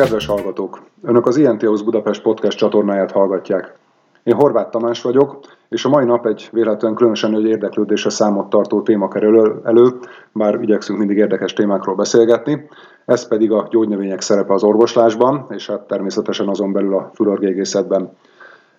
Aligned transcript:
Kedves 0.00 0.26
hallgatók! 0.26 0.82
Önök 1.02 1.26
az 1.26 1.36
INT 1.36 1.84
Budapest 1.84 2.22
podcast 2.22 2.58
csatornáját 2.58 3.10
hallgatják. 3.10 3.74
Én 4.22 4.34
Horváth 4.34 4.70
Tamás 4.70 5.02
vagyok, 5.02 5.38
és 5.68 5.84
a 5.84 5.88
mai 5.88 6.04
nap 6.04 6.26
egy 6.26 6.48
véletlenül 6.52 6.96
különösen 6.96 7.30
nagy 7.30 7.44
érdeklődésre 7.44 8.10
számot 8.10 8.50
tartó 8.50 8.82
téma 8.82 9.08
kerül 9.08 9.60
elő, 9.64 9.98
bár 10.32 10.62
igyekszünk 10.62 10.98
mindig 10.98 11.16
érdekes 11.16 11.52
témákról 11.52 11.94
beszélgetni. 11.94 12.68
Ez 13.04 13.28
pedig 13.28 13.52
a 13.52 13.66
gyógynövények 13.70 14.20
szerepe 14.20 14.52
az 14.52 14.62
orvoslásban, 14.62 15.46
és 15.48 15.66
hát 15.66 15.80
természetesen 15.80 16.48
azon 16.48 16.72
belül 16.72 16.94
a 16.94 17.10
fülorgégészetben. 17.14 18.16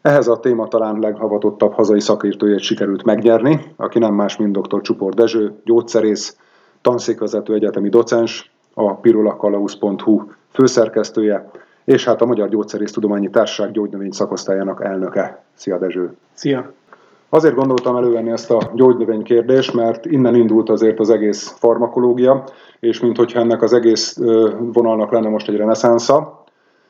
Ehhez 0.01 0.27
a 0.27 0.39
téma 0.39 0.67
talán 0.67 0.99
leghavatottabb 0.99 1.73
hazai 1.73 1.99
szakértőjét 1.99 2.59
sikerült 2.59 3.03
megnyerni, 3.03 3.73
aki 3.75 3.99
nem 3.99 4.13
más, 4.13 4.37
mint 4.37 4.57
dr. 4.57 4.81
Csupor 4.81 5.13
Dezső, 5.13 5.61
gyógyszerész, 5.65 6.37
tanszékvezető 6.81 7.53
egyetemi 7.53 7.89
docens, 7.89 8.51
a 8.73 8.93
pirulakalausz.hu 8.93 10.21
főszerkesztője, 10.51 11.49
és 11.83 12.05
hát 12.05 12.21
a 12.21 12.25
Magyar 12.25 12.49
Gyógyszerésztudományi 12.49 13.29
Társaság 13.29 13.71
gyógynövény 13.71 14.11
szakosztályának 14.11 14.83
elnöke. 14.83 15.43
Szia 15.53 15.77
Dezső! 15.77 16.11
Szia! 16.33 16.71
Azért 17.29 17.55
gondoltam 17.55 17.95
elővenni 17.95 18.31
ezt 18.31 18.51
a 18.51 18.71
gyógynövény 18.73 19.23
kérdést, 19.23 19.73
mert 19.73 20.05
innen 20.05 20.35
indult 20.35 20.69
azért 20.69 20.99
az 20.99 21.09
egész 21.09 21.55
farmakológia, 21.57 22.43
és 22.79 22.99
minthogyha 22.99 23.39
ennek 23.39 23.61
az 23.61 23.73
egész 23.73 24.17
vonalnak 24.73 25.11
lenne 25.11 25.29
most 25.29 25.49
egy 25.49 25.55
reneszánsza. 25.55 26.43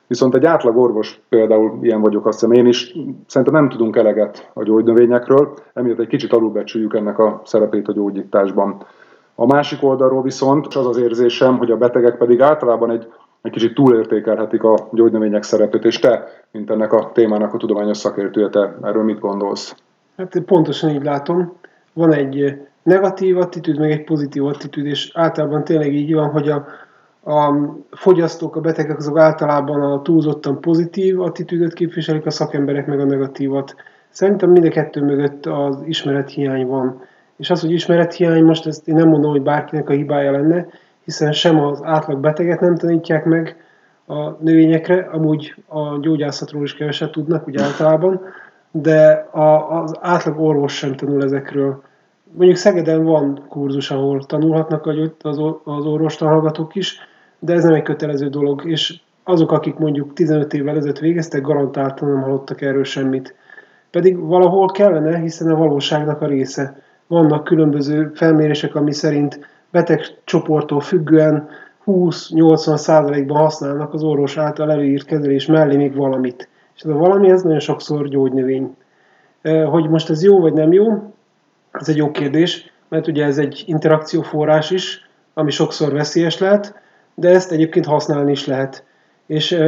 Viszont 0.06 0.34
egy 0.34 0.44
átlag 0.44 0.76
orvos, 0.76 1.20
például 1.28 1.78
ilyen 1.82 2.00
vagyok 2.00 2.26
azt 2.26 2.40
hiszem 2.40 2.56
én 2.56 2.66
is, 2.66 2.96
szerintem 3.26 3.60
nem 3.60 3.68
tudunk 3.68 3.96
eleget 3.96 4.50
a 4.54 4.62
gyógynövényekről, 4.62 5.54
emiatt 5.74 5.98
egy 5.98 6.06
kicsit 6.06 6.32
alulbecsüljük 6.32 6.94
ennek 6.94 7.18
a 7.18 7.42
szerepét 7.44 7.88
a 7.88 7.92
gyógyításban. 7.92 8.84
A 9.34 9.46
másik 9.46 9.82
oldalról 9.82 10.22
viszont 10.22 10.66
az 10.66 10.86
az 10.86 10.96
érzésem, 10.96 11.58
hogy 11.58 11.70
a 11.70 11.76
betegek 11.76 12.16
pedig 12.16 12.40
általában 12.40 12.90
egy 12.90 13.12
egy 13.42 13.52
kicsit 13.52 13.74
túlértékelhetik 13.74 14.62
a 14.62 14.88
gyógynövények 14.92 15.42
szerepét, 15.42 15.84
és 15.84 15.98
te, 15.98 16.28
mint 16.50 16.70
ennek 16.70 16.92
a 16.92 17.10
témának 17.14 17.54
a 17.54 17.56
tudományos 17.56 17.96
szakértője, 17.96 18.48
te 18.48 18.76
erről 18.82 19.02
mit 19.02 19.18
gondolsz? 19.18 19.74
Hát 20.16 20.40
pontosan 20.46 20.90
így 20.90 21.02
látom. 21.02 21.52
Van 21.92 22.12
egy 22.12 22.60
negatív 22.82 23.38
attitűd, 23.38 23.78
meg 23.78 23.90
egy 23.90 24.04
pozitív 24.04 24.44
attitűd, 24.44 24.86
és 24.86 25.10
általában 25.14 25.64
tényleg 25.64 25.94
így 25.94 26.14
van, 26.14 26.30
hogy 26.30 26.48
a, 26.48 26.66
a 27.32 27.54
fogyasztók, 27.90 28.56
a 28.56 28.60
betegek 28.60 28.98
azok 28.98 29.18
általában 29.18 29.82
a 29.82 30.02
túlzottan 30.02 30.60
pozitív 30.60 31.20
attitűdöt 31.20 31.72
képviselik, 31.72 32.26
a 32.26 32.30
szakemberek 32.30 32.86
meg 32.86 33.00
a 33.00 33.04
negatívat. 33.04 33.74
Szerintem 34.08 34.50
mind 34.50 34.64
a 34.64 34.68
kettő 34.68 35.02
mögött 35.02 35.46
az 35.46 35.82
ismerethiány 35.84 36.66
van. 36.66 37.00
És 37.36 37.50
az, 37.50 37.60
hogy 37.60 37.70
ismerethiány, 37.70 38.44
most 38.44 38.66
ezt 38.66 38.88
én 38.88 38.94
nem 38.94 39.08
mondom, 39.08 39.30
hogy 39.30 39.42
bárkinek 39.42 39.88
a 39.88 39.92
hibája 39.92 40.30
lenne, 40.30 40.66
hiszen 41.04 41.32
sem 41.32 41.60
az 41.60 41.82
átlag 41.82 42.20
beteget 42.20 42.60
nem 42.60 42.76
tanítják 42.76 43.24
meg 43.24 43.56
a 44.06 44.30
növényekre, 44.30 45.08
amúgy 45.12 45.54
a 45.66 45.98
gyógyászatról 46.00 46.62
is 46.62 46.74
keveset 46.74 47.12
tudnak, 47.12 47.48
úgy 47.48 47.56
általában, 47.56 48.20
de 48.70 49.28
a, 49.30 49.80
az 49.80 49.96
átlag 50.00 50.40
orvos 50.40 50.76
sem 50.76 50.94
tanul 50.96 51.22
ezekről. 51.22 51.82
Mondjuk 52.32 52.58
Szegeden 52.58 53.04
van 53.04 53.44
kurzus, 53.48 53.90
ahol 53.90 54.24
tanulhatnak 54.24 54.86
az, 55.22 55.38
az 55.64 55.84
orvostanhallgatók 55.84 56.74
is, 56.74 56.98
de 57.38 57.52
ez 57.52 57.64
nem 57.64 57.74
egy 57.74 57.82
kötelező 57.82 58.28
dolog, 58.28 58.64
és 58.64 59.00
azok, 59.24 59.52
akik 59.52 59.76
mondjuk 59.76 60.12
15 60.12 60.54
évvel 60.54 60.76
ezelőtt 60.76 60.98
végeztek, 60.98 61.42
garantáltan 61.42 62.08
nem 62.08 62.22
hallottak 62.22 62.60
erről 62.60 62.84
semmit. 62.84 63.34
Pedig 63.90 64.18
valahol 64.18 64.66
kellene, 64.66 65.18
hiszen 65.18 65.50
a 65.50 65.56
valóságnak 65.56 66.20
a 66.20 66.26
része. 66.26 66.80
Vannak 67.06 67.44
különböző 67.44 68.10
felmérések, 68.14 68.74
ami 68.74 68.92
szerint 68.92 69.46
betegcsoporttól 69.72 70.80
függően 70.80 71.48
20-80 71.86 72.76
százalékban 72.76 73.36
használnak 73.36 73.94
az 73.94 74.02
orvos 74.02 74.36
által 74.36 74.70
előírt 74.70 75.04
kezelés 75.04 75.46
mellé 75.46 75.76
még 75.76 75.96
valamit. 75.96 76.48
És 76.74 76.82
ez 76.82 76.90
a 76.90 76.96
valami, 76.96 77.30
ez 77.30 77.42
nagyon 77.42 77.60
sokszor 77.60 78.08
gyógynövény. 78.08 78.76
Hogy 79.42 79.88
most 79.88 80.10
ez 80.10 80.22
jó 80.22 80.40
vagy 80.40 80.52
nem 80.52 80.72
jó, 80.72 81.14
ez 81.72 81.88
egy 81.88 81.96
jó 81.96 82.10
kérdés, 82.10 82.72
mert 82.88 83.06
ugye 83.06 83.24
ez 83.24 83.38
egy 83.38 83.62
interakcióforrás 83.66 84.70
is, 84.70 85.08
ami 85.34 85.50
sokszor 85.50 85.92
veszélyes 85.92 86.38
lehet, 86.38 86.80
de 87.14 87.28
ezt 87.28 87.52
egyébként 87.52 87.86
használni 87.86 88.30
is 88.30 88.46
lehet. 88.46 88.84
És 89.26 89.58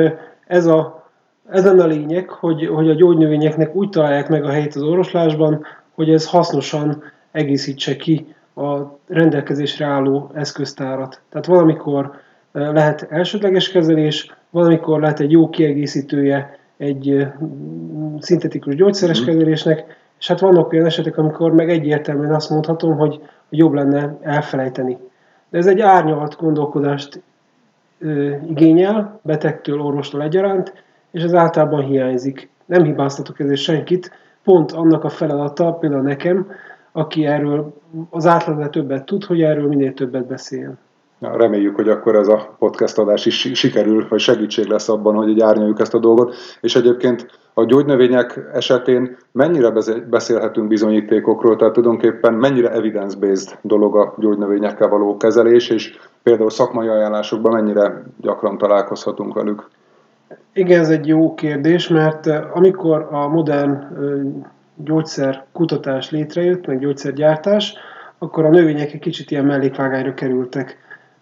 ez 0.47 0.67
a, 0.67 1.09
ez 1.49 1.67
a 1.67 1.87
lényeg, 1.87 2.29
hogy, 2.29 2.67
hogy 2.67 2.91
a 2.91 2.95
gyógynövényeknek 2.95 3.75
úgy 3.75 3.89
találják 3.89 4.29
meg 4.29 4.45
a 4.45 4.51
helyét 4.51 4.75
az 4.75 4.83
orvoslásban, 4.83 5.65
hogy 5.95 6.11
ez 6.11 6.29
hasznosan 6.29 7.03
egészítse 7.33 7.97
ki 7.97 8.35
a 8.55 8.99
rendelkezésre 9.07 9.87
álló 9.87 10.31
eszköztárat. 10.35 11.21
Tehát 11.29 11.47
valamikor 11.47 12.13
lehet 12.53 13.07
elsődleges 13.11 13.69
kezelés, 13.69 14.37
valamikor 14.51 15.01
lehet 15.01 15.21
egy 15.21 15.31
jó 15.31 15.51
kiegészítője 15.51 16.59
egy 16.77 17.27
szintetikus 18.19 18.75
gyógyszeres 18.75 19.23
mm. 19.23 19.25
kezelésnek, 19.25 19.85
és 20.19 20.27
hát 20.27 20.41
vannak 20.41 20.73
olyan 20.73 20.87
esetek, 20.87 21.19
amikor 21.19 21.53
meg 21.53 21.71
egyértelműen 21.71 22.35
azt 22.35 22.51
mondhatom, 22.51 22.97
hogy 22.97 23.21
jobb 23.51 23.73
lenne 23.73 24.17
elfelejteni. 24.21 24.99
De 25.51 25.59
ez 25.59 25.67
egy 25.67 25.81
árnyalt 25.81 26.37
gondolkodást 26.37 27.23
igényel, 28.49 29.21
betegtől, 29.23 29.81
orvostól 29.81 30.23
egyaránt, 30.23 30.73
és 31.11 31.23
ez 31.23 31.35
általában 31.35 31.85
hiányzik. 31.85 32.49
Nem 32.65 32.85
hibáztatok 32.85 33.41
ezért 33.41 33.61
senkit, 33.61 34.11
pont 34.45 34.73
annak 34.73 35.05
a 35.05 35.09
feladata, 35.09 35.73
például 35.73 36.03
nekem, 36.03 36.51
aki 36.97 37.27
erről 37.27 37.75
az 38.11 38.27
átlagnál 38.27 38.71
többet 38.71 39.05
tud, 39.05 39.25
hogy 39.25 39.43
erről 39.43 39.69
minél 39.69 39.95
többet 39.95 40.27
beszéljen. 40.27 40.79
Ja, 41.21 41.37
reméljük, 41.37 41.75
hogy 41.75 41.89
akkor 41.89 42.17
ez 42.17 42.29
a 42.29 42.55
podcast 42.59 42.99
adás 42.99 43.27
is 43.27 43.51
sikerül, 43.55 44.07
vagy 44.09 44.19
segítség 44.19 44.67
lesz 44.67 44.89
abban, 44.89 45.15
hogy 45.15 45.29
így 45.29 45.41
árnyaljuk 45.41 45.81
ezt 45.81 45.95
a 45.95 45.99
dolgot. 45.99 46.35
És 46.61 46.77
egyébként 46.77 47.27
a 47.55 47.65
gyógynövények 47.65 48.41
esetén 48.53 49.17
mennyire 49.33 49.73
beszélhetünk 50.11 50.69
bizonyítékokról, 50.69 51.57
tehát 51.57 51.75
tulajdonképpen 51.75 52.35
mennyire 52.35 52.71
evidence-based 52.71 53.59
dolog 53.63 53.97
a 53.97 54.15
gyógynövényekkel 54.19 54.89
való 54.89 55.17
kezelés, 55.17 55.71
és 55.71 55.99
például 56.23 56.51
szakmai 56.51 56.89
ajánlásokban 56.89 57.53
mennyire 57.53 58.03
gyakran 58.21 58.59
találkozhatunk 58.59 59.35
velük? 59.35 59.69
Igen, 60.53 60.81
ez 60.81 60.91
egy 60.91 61.07
jó 61.07 61.35
kérdés, 61.35 61.89
mert 61.89 62.27
amikor 62.53 63.09
a 63.11 63.29
modern 63.29 63.79
gyógyszer 64.77 65.45
kutatás 65.53 66.11
létrejött, 66.11 66.67
meg 66.67 66.79
gyógyszergyártás, 66.79 67.75
akkor 68.19 68.45
a 68.45 68.51
növények 68.51 68.93
egy 68.93 69.01
kicsit 69.01 69.31
ilyen 69.31 69.45
mellékvágányra 69.45 70.15
kerültek. 70.15 70.67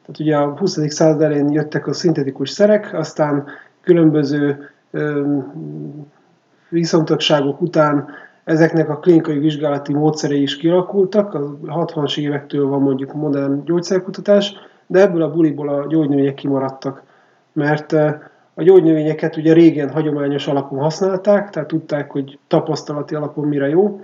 Tehát 0.02 0.20
ugye 0.20 0.36
a 0.36 0.56
20. 0.58 0.92
század 0.92 1.22
elején 1.22 1.52
jöttek 1.52 1.86
a 1.86 1.92
szintetikus 1.92 2.50
szerek, 2.50 2.94
aztán 2.94 3.46
különböző 3.80 4.70
viszontagságok 6.68 7.60
után 7.60 8.08
ezeknek 8.44 8.88
a 8.88 8.98
klinikai 8.98 9.38
vizsgálati 9.38 9.92
módszerei 9.92 10.42
is 10.42 10.56
kialakultak, 10.56 11.34
a 11.34 11.56
60-as 11.66 12.18
évektől 12.18 12.66
van 12.66 12.82
mondjuk 12.82 13.12
modern 13.12 13.64
gyógyszerkutatás, 13.64 14.54
de 14.86 15.00
ebből 15.00 15.22
a 15.22 15.30
buliból 15.30 15.68
a 15.68 15.86
gyógynövények 15.86 16.34
kimaradtak, 16.34 17.02
mert 17.52 17.96
a 18.54 18.62
gyógynövényeket 18.62 19.36
ugye 19.36 19.52
régen 19.52 19.90
hagyományos 19.90 20.46
alapon 20.46 20.78
használták, 20.78 21.50
tehát 21.50 21.68
tudták, 21.68 22.10
hogy 22.10 22.38
tapasztalati 22.46 23.14
alapon 23.14 23.48
mire 23.48 23.68
jó, 23.68 24.00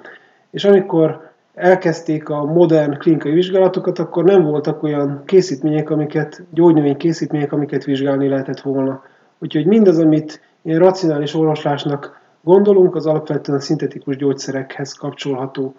és 0.50 0.64
amikor 0.64 1.31
elkezdték 1.54 2.28
a 2.28 2.44
modern 2.44 2.98
klinikai 2.98 3.32
vizsgálatokat, 3.32 3.98
akkor 3.98 4.25
nem 4.25 4.42
voltak 4.44 4.82
olyan 4.82 5.22
készítmények, 5.25 5.91
amiket, 5.91 6.42
gyógynövény 6.50 6.97
készítmények, 6.97 7.53
amiket 7.53 7.84
vizsgálni 7.84 8.28
lehetett 8.28 8.60
volna. 8.60 9.03
Úgyhogy 9.38 9.66
mindaz, 9.66 9.98
amit 9.98 10.41
ilyen 10.62 10.78
racionális 10.78 11.34
orvoslásnak 11.34 12.20
gondolunk, 12.41 12.94
az 12.94 13.06
alapvetően 13.06 13.60
szintetikus 13.60 14.16
gyógyszerekhez 14.16 14.92
kapcsolható. 14.92 15.75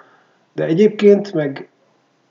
De 0.53 0.65
egyébként 0.65 1.33
meg 1.33 1.69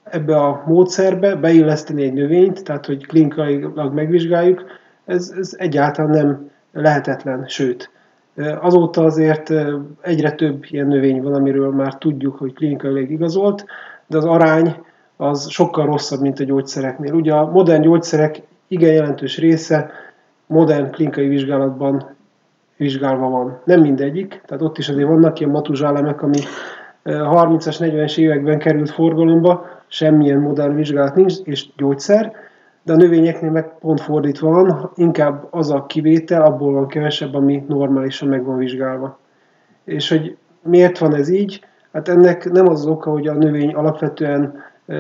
ebbe 0.05 0.37
a 0.37 0.63
módszerbe 0.67 1.35
beilleszteni 1.35 2.03
egy 2.03 2.13
növényt, 2.13 2.65
tehát 2.65 2.87
hogy 2.87 3.07
klinikailag 3.07 3.95
megvizsgáljuk, 3.95 4.65
ez, 5.09 5.35
ez 5.39 5.55
egyáltalán 5.59 6.11
nem 6.11 6.51
lehetetlen, 6.73 7.45
sőt, 7.47 7.91
azóta 8.61 9.05
azért 9.05 9.53
egyre 10.01 10.31
több 10.33 10.65
ilyen 10.69 10.87
növény 10.87 11.23
van, 11.23 11.35
amiről 11.35 11.71
már 11.71 11.95
tudjuk, 11.95 12.37
hogy 12.37 12.53
klinikailag 12.53 13.11
igazolt, 13.11 13.65
de 14.07 14.17
az 14.17 14.25
arány 14.25 14.77
az 15.17 15.49
sokkal 15.49 15.87
rosszabb, 15.87 16.21
mint 16.21 16.41
a 16.41 16.45
gyógyszereknél. 16.45 17.15
Ugye 17.15 17.33
a 17.35 17.51
modern 17.51 17.83
gyógyszerek 17.83 18.43
igen 18.69 18.93
jelentős 18.93 19.39
része 19.39 19.91
modern 20.47 20.91
klinikai 20.91 21.29
vizsgálatban 21.29 22.17
vizsgálva 22.77 23.29
van. 23.29 23.59
Nem 23.65 23.81
mindegyik, 23.81 24.43
tehát 24.47 24.63
ott 24.63 24.79
is 24.79 24.89
azért 24.89 25.09
vannak 25.09 25.41
ilyen 25.41 25.53
matuzsálemek, 25.53 26.23
ami 26.23 26.39
30-as, 27.05 27.77
40-es 27.79 28.19
években 28.19 28.59
került 28.59 28.91
forgalomba, 28.91 29.67
semmilyen 29.87 30.39
modern 30.39 30.75
vizsgálat 30.75 31.15
nincs, 31.15 31.35
és 31.45 31.69
gyógyszer, 31.77 32.33
de 32.89 32.95
a 32.95 32.97
növényeknél 32.97 33.51
meg 33.51 33.79
pont 33.79 34.01
fordítva 34.01 34.51
van, 34.51 34.91
inkább 34.95 35.47
az 35.51 35.71
a 35.71 35.87
kivétel, 35.87 36.43
abból 36.43 36.73
van 36.73 36.87
kevesebb, 36.87 37.35
ami 37.35 37.65
normálisan 37.69 38.29
meg 38.29 38.45
van 38.45 38.57
vizsgálva. 38.57 39.19
És 39.85 40.09
hogy 40.09 40.37
miért 40.63 40.99
van 40.99 41.15
ez 41.15 41.29
így? 41.29 41.65
Hát 41.93 42.09
ennek 42.09 42.51
nem 42.51 42.69
az, 42.69 42.81
az 42.81 42.87
oka, 42.87 43.11
hogy 43.11 43.27
a 43.27 43.33
növény 43.33 43.75
alapvetően 43.75 44.55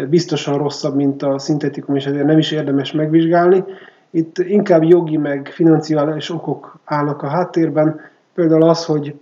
biztosan 0.08 0.58
rosszabb, 0.58 0.94
mint 0.94 1.23
a 1.23 1.38
szintetikum, 1.38 1.96
és 1.96 2.06
ezért 2.06 2.25
nem 2.26 2.38
is 2.38 2.50
érdemes 2.50 2.93
megvizsgálni. 2.93 3.64
Itt 4.11 4.38
inkább 4.38 4.82
jogi 4.82 5.17
meg 5.17 5.46
financiális 5.46 6.31
okok 6.31 6.79
állnak 6.85 7.23
a 7.23 7.29
háttérben. 7.29 8.00
Például 8.35 8.62
az, 8.62 8.85
hogy 8.85 9.14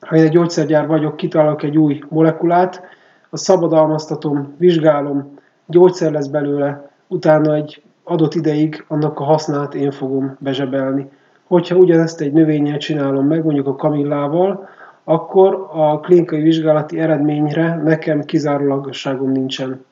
ha 0.00 0.16
én 0.16 0.22
egy 0.22 0.30
gyógyszergyár 0.30 0.86
vagyok, 0.86 1.16
kitalálok 1.16 1.62
egy 1.62 1.78
új 1.78 2.00
molekulát, 2.08 2.82
a 3.30 3.36
szabadalmaztatom, 3.36 4.54
vizsgálom, 4.58 5.38
gyógyszer 5.66 6.12
lesz 6.12 6.26
belőle, 6.26 6.90
utána 7.08 7.54
egy 7.54 7.82
adott 8.04 8.34
ideig 8.34 8.84
annak 8.88 9.20
a 9.20 9.24
hasznát 9.24 9.74
én 9.74 9.90
fogom 9.90 10.36
bezsebelni. 10.40 11.10
Hogyha 11.46 11.76
ugyanezt 11.76 12.20
egy 12.20 12.32
növényel 12.32 12.78
csinálom 12.78 13.26
meg, 13.26 13.44
mondjuk 13.44 13.66
a 13.66 13.76
kamillával, 13.76 14.68
akkor 15.04 15.68
a 15.72 16.00
klinikai 16.00 16.42
vizsgálati 16.42 17.00
eredményre 17.00 17.76
nekem 17.76 18.24
kizárólagosságom 18.24 19.30
nincsen, 19.30 19.84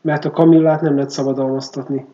mert 0.00 0.24
a 0.24 0.30
kamillát 0.30 0.80
nem 0.80 0.94
lehet 0.94 1.10
szabadalmaztatni. 1.10 2.06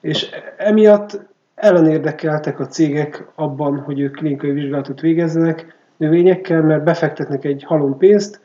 És 0.00 0.30
emiatt 0.56 1.20
ellenérdekeltek 1.54 2.60
a 2.60 2.66
cégek 2.66 3.26
abban, 3.34 3.78
hogy 3.78 4.00
ők 4.00 4.16
klinikai 4.16 4.50
vizsgálatot 4.50 5.00
végezzenek 5.00 5.76
növényekkel, 5.96 6.62
mert 6.62 6.84
befektetnek 6.84 7.44
egy 7.44 7.64
halom 7.66 7.96
pénzt, 7.96 8.40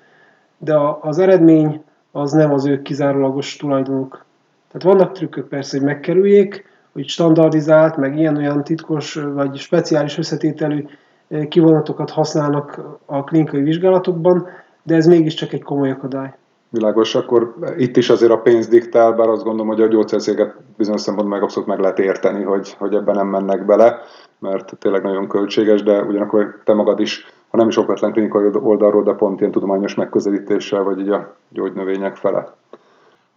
de 0.57 0.75
az 1.01 1.19
eredmény 1.19 1.83
az 2.11 2.31
nem 2.31 2.53
az 2.53 2.65
ők 2.65 2.81
kizárólagos 2.81 3.55
tulajdonuk. 3.55 4.25
Tehát 4.73 4.97
vannak 4.97 5.13
trükkök 5.13 5.47
persze, 5.47 5.77
hogy 5.77 5.85
megkerüljék, 5.85 6.65
hogy 6.93 7.07
standardizált, 7.07 7.97
meg 7.97 8.17
ilyen-olyan 8.17 8.63
titkos 8.63 9.13
vagy 9.33 9.57
speciális 9.57 10.17
összetételű 10.17 10.85
eh, 11.27 11.45
kivonatokat 11.45 12.09
használnak 12.09 12.81
a 13.05 13.23
klinikai 13.23 13.61
vizsgálatokban, 13.61 14.47
de 14.83 14.95
ez 14.95 15.05
mégiscsak 15.05 15.53
egy 15.53 15.63
komoly 15.63 15.91
akadály. 15.91 16.33
Világos, 16.69 17.15
akkor 17.15 17.55
itt 17.77 17.97
is 17.97 18.09
azért 18.09 18.31
a 18.31 18.39
pénz 18.39 18.67
diktál, 18.67 19.11
bár 19.11 19.27
azt 19.27 19.43
gondolom, 19.43 19.67
hogy 19.67 19.81
a 19.81 19.87
gyógyszerszéget 19.87 20.55
bizonyos 20.77 21.01
szempontból 21.01 21.37
meg 21.37 21.43
abszolút 21.43 21.69
meg 21.69 21.79
lehet 21.79 21.99
érteni, 21.99 22.43
hogy, 22.43 22.75
hogy 22.77 22.93
ebben 22.93 23.15
nem 23.15 23.27
mennek 23.27 23.65
bele, 23.65 23.99
mert 24.39 24.77
tényleg 24.79 25.03
nagyon 25.03 25.27
költséges, 25.27 25.83
de 25.83 26.01
ugyanakkor 26.01 26.59
te 26.63 26.73
magad 26.73 26.99
is, 26.99 27.25
ha 27.49 27.57
nem 27.57 27.67
is 27.67 27.77
okvetlen 27.77 28.11
klinikai 28.11 28.49
oldalról, 28.53 29.03
de 29.03 29.13
pont 29.13 29.39
ilyen 29.39 29.51
tudományos 29.51 29.95
megközelítéssel, 29.95 30.83
vagy 30.83 30.99
így 30.99 31.09
a 31.09 31.35
gyógynövények 31.49 32.15
fele. 32.15 32.53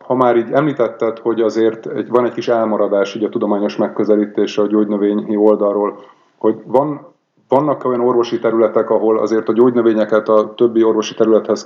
Ha 0.07 0.15
már 0.15 0.37
így 0.37 0.53
említetted, 0.53 1.19
hogy 1.19 1.41
azért 1.41 1.87
egy, 1.87 2.09
van 2.09 2.25
egy 2.25 2.33
kis 2.33 2.49
elmaradás 2.49 3.15
így 3.15 3.25
a 3.25 3.29
tudományos 3.29 3.77
megközelítése 3.77 4.63
a 4.63 4.67
gyógynövényi 4.67 5.37
oldalról, 5.37 6.01
hogy 6.39 6.63
van 6.65 7.15
vannak 7.49 7.85
olyan 7.85 8.01
orvosi 8.01 8.39
területek, 8.39 8.91
ahol 8.91 9.19
azért 9.19 9.49
a 9.49 9.53
gyógynövényeket 9.53 10.29
a 10.29 10.55
többi 10.57 10.83
orvosi 10.83 11.15
területhez 11.15 11.65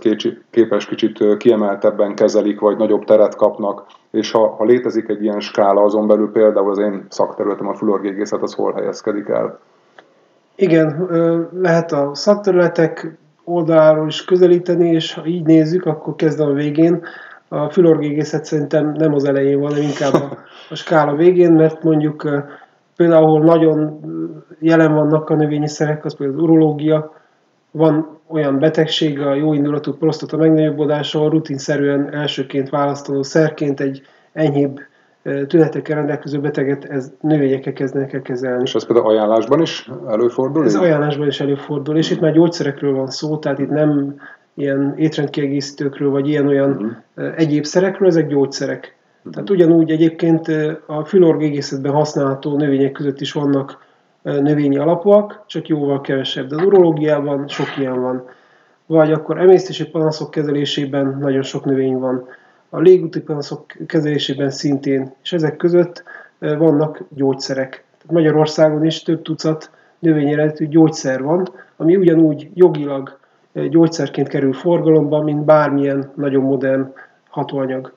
képes 0.50 0.86
kicsit 0.86 1.36
kiemeltebben 1.36 2.14
kezelik, 2.14 2.60
vagy 2.60 2.76
nagyobb 2.76 3.04
teret 3.04 3.36
kapnak, 3.36 3.86
és 4.10 4.30
ha, 4.30 4.48
ha 4.48 4.64
létezik 4.64 5.08
egy 5.08 5.22
ilyen 5.22 5.40
skála, 5.40 5.82
azon 5.82 6.06
belül 6.06 6.30
például 6.32 6.70
az 6.70 6.78
én 6.78 7.06
szakterületem, 7.08 7.68
a 7.68 7.74
fluorgégészet, 7.74 8.42
az 8.42 8.54
hol 8.54 8.72
helyezkedik 8.72 9.28
el? 9.28 9.58
Igen, 10.54 11.08
lehet 11.52 11.92
a 11.92 12.10
szakterületek 12.14 13.18
oldaláról 13.44 14.06
is 14.06 14.24
közelíteni, 14.24 14.88
és 14.88 15.14
ha 15.14 15.26
így 15.26 15.46
nézzük, 15.46 15.86
akkor 15.86 16.14
kezdem 16.14 16.48
a 16.48 16.52
végén. 16.52 17.02
A 17.52 17.70
fülorgégészet 17.70 18.44
szerintem 18.44 18.92
nem 18.92 19.14
az 19.14 19.24
elején 19.24 19.60
van, 19.60 19.76
inkább 19.76 20.12
a, 20.12 20.38
a 20.70 20.74
skála 20.74 21.14
végén, 21.14 21.52
mert 21.52 21.82
mondjuk 21.82 22.28
például 22.96 23.24
ahol 23.24 23.40
nagyon 23.40 24.00
jelen 24.58 24.94
vannak 24.94 25.30
a 25.30 25.34
növényi 25.34 25.68
szerek, 25.68 26.04
az 26.04 26.16
például 26.16 26.38
az 26.38 26.44
urológia, 26.44 27.12
van 27.70 28.18
olyan 28.26 28.58
betegség, 28.58 29.20
a 29.20 29.34
jó 29.34 29.52
indulatú 29.52 29.92
prostata 29.92 30.36
megnagyobbodása, 30.36 31.18
ahol 31.18 31.30
rutinszerűen 31.30 32.14
elsőként 32.14 32.68
választanó 32.68 33.22
szerként 33.22 33.80
egy 33.80 34.02
enyhébb 34.32 34.80
tünetekkel 35.46 35.96
rendelkező 35.96 36.40
beteget 36.40 36.84
ez 36.84 37.12
növényekkel 37.20 37.72
kezdenek 37.72 38.12
el 38.12 38.22
kezelni. 38.22 38.62
És 38.62 38.74
ez 38.74 38.86
például 38.86 39.08
ajánlásban 39.08 39.60
is 39.60 39.90
előfordul? 40.08 40.64
Ez 40.64 40.74
ajánlásban 40.74 41.26
is 41.26 41.40
előfordul, 41.40 41.96
és 41.96 42.10
itt 42.10 42.20
már 42.20 42.32
gyógyszerekről 42.32 42.94
van 42.94 43.08
szó, 43.08 43.36
tehát 43.36 43.58
itt 43.58 43.70
nem 43.70 44.14
ilyen 44.60 44.94
étrendkiegészítőkről, 44.96 46.10
vagy 46.10 46.28
ilyen-olyan 46.28 46.70
uh-huh. 46.70 47.34
egyéb 47.36 47.64
szerekről, 47.64 48.08
ezek 48.08 48.26
gyógyszerek. 48.26 48.96
Tehát 49.32 49.50
ugyanúgy 49.50 49.90
egyébként 49.90 50.48
a 50.86 51.04
fülorgégészetben 51.04 51.92
használható 51.92 52.56
növények 52.56 52.92
között 52.92 53.20
is 53.20 53.32
vannak 53.32 53.88
növényi 54.22 54.76
alapúak, 54.76 55.44
csak 55.46 55.68
jóval 55.68 56.00
kevesebb. 56.00 56.48
De 56.48 56.54
az 56.54 56.62
urológiában 56.62 57.48
sok 57.48 57.76
ilyen 57.78 58.00
van. 58.00 58.24
Vagy 58.86 59.12
akkor 59.12 59.38
emésztési 59.38 59.84
panaszok 59.84 60.30
kezelésében 60.30 61.16
nagyon 61.20 61.42
sok 61.42 61.64
növény 61.64 61.98
van. 61.98 62.26
A 62.68 62.80
légúti 62.80 63.20
panaszok 63.20 63.64
kezelésében 63.86 64.50
szintén. 64.50 65.12
És 65.22 65.32
ezek 65.32 65.56
között 65.56 66.02
vannak 66.38 67.02
gyógyszerek. 67.08 67.70
Tehát 67.70 68.10
Magyarországon 68.10 68.84
is 68.84 69.02
több 69.02 69.22
tucat 69.22 69.70
növényeletű 69.98 70.66
gyógyszer 70.68 71.22
van, 71.22 71.48
ami 71.76 71.96
ugyanúgy 71.96 72.50
jogilag 72.54 73.18
gyógyszerként 73.52 74.28
kerül 74.28 74.52
forgalomba, 74.52 75.22
mint 75.22 75.44
bármilyen 75.44 76.12
nagyon 76.14 76.42
modern 76.42 76.92
hatóanyag 77.28 77.92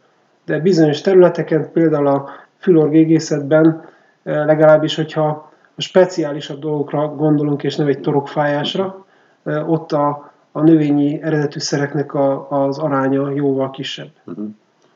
de 0.45 0.59
bizonyos 0.59 1.01
területeken, 1.01 1.71
például 1.71 2.07
a 2.07 2.29
fülorgégészetben 2.57 3.85
eh, 4.23 4.45
legalábbis, 4.45 4.95
hogyha 4.95 5.51
a 5.75 5.81
speciálisabb 5.81 6.59
dolgokra 6.59 7.07
gondolunk, 7.07 7.63
és 7.63 7.75
nem 7.75 7.87
egy 7.87 7.99
torokfájásra, 7.99 9.05
eh, 9.43 9.69
ott 9.69 9.91
a, 9.91 10.31
a 10.51 10.61
növényi 10.61 11.21
eredetű 11.21 11.59
szereknek 11.59 12.13
a, 12.13 12.47
az 12.49 12.79
aránya 12.79 13.31
jóval 13.31 13.69
kisebb. 13.69 14.09
Mhm. 14.23 14.45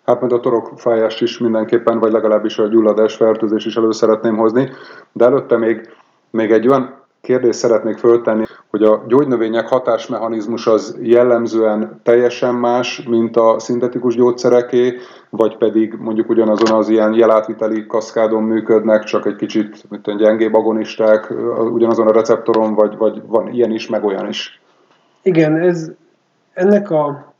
Hát 0.06 0.20
majd 0.20 0.32
a 0.32 0.40
torokfájást 0.40 1.22
is 1.22 1.38
mindenképpen, 1.38 2.00
vagy 2.00 2.12
legalábbis 2.12 2.58
a 2.58 2.68
gyulladás 2.68 3.16
fertőzés 3.16 3.66
is 3.66 3.76
elő 3.76 3.92
szeretném 3.92 4.38
hozni, 4.38 4.70
de 5.12 5.26
előtte 5.26 5.58
még, 5.58 5.90
még 6.30 6.52
egy 6.52 6.68
olyan 6.68 6.96
kérdést 7.22 7.60
szeretnék 7.60 7.98
föltenni, 7.98 8.46
hogy 8.70 8.84
a 8.84 9.04
gyógynövények 9.08 9.68
hatásmechanizmus 9.68 10.68
az 10.68 10.98
jellemzően 11.02 12.00
teljesen 12.04 12.56
más, 12.56 13.04
mint 13.04 13.38
a 13.38 13.60
szintetikus 13.60 14.16
gyógyszereké, 14.16 14.98
vagy 15.30 15.58
pedig 15.58 15.94
mondjuk 16.00 16.30
ugyanazon 16.30 16.78
az 16.78 16.90
ilyen 16.90 17.14
jelátviteli 17.14 17.86
kaszkádon 17.86 18.44
működnek, 18.44 19.04
csak 19.04 19.26
egy 19.26 19.36
kicsit 19.36 19.84
mint 19.90 20.18
gyengébb 20.18 20.54
agonisták, 20.54 21.34
ugyanazon 21.72 22.08
a 22.08 22.12
receptoron, 22.12 22.74
vagy, 22.74 22.98
vagy 22.98 23.22
van 23.26 23.54
ilyen 23.54 23.72
is, 23.72 23.88
meg 23.88 24.04
olyan 24.04 24.28
is. 24.28 24.62
Igen, 25.22 25.56
ez, 25.56 25.92
ennek 26.54 26.92
a 26.92 27.34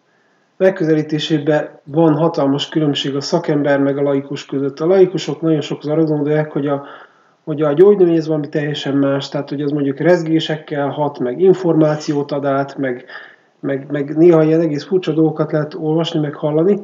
megközelítésében 0.58 1.80
van 1.84 2.14
hatalmas 2.14 2.70
különbség 2.70 3.16
a 3.16 3.22
szakember 3.22 3.80
meg 3.80 3.98
a 3.98 4.02
laikus 4.02 4.46
között. 4.46 4.80
A 4.80 4.86
laikusok 4.86 5.42
nagyon 5.42 5.62
sokszor 5.62 5.92
arra 5.92 6.04
gondolják, 6.04 6.52
hogy 6.52 6.68
a 6.68 6.86
hogy 7.48 7.62
a 7.62 7.74
gyógynövény 7.74 8.16
ez 8.16 8.28
valami 8.28 8.50
teljesen 8.50 8.96
más, 8.96 9.30
tehát 9.30 9.50
hogy 9.50 9.62
az 9.62 9.72
mondjuk 9.72 10.00
rezgésekkel 10.00 10.90
hat, 10.90 11.20
meg 11.20 11.42
információt 11.42 12.32
ad 12.32 12.46
át, 12.46 12.78
meg, 12.78 13.06
meg, 13.60 13.92
meg 13.92 14.18
néha 14.18 14.44
ilyen 14.44 14.62
egész 14.62 14.84
furcsa 14.84 15.12
dolgokat 15.12 15.52
lehet 15.52 15.74
olvasni, 15.74 16.20
meg 16.20 16.36
hallani. 16.36 16.82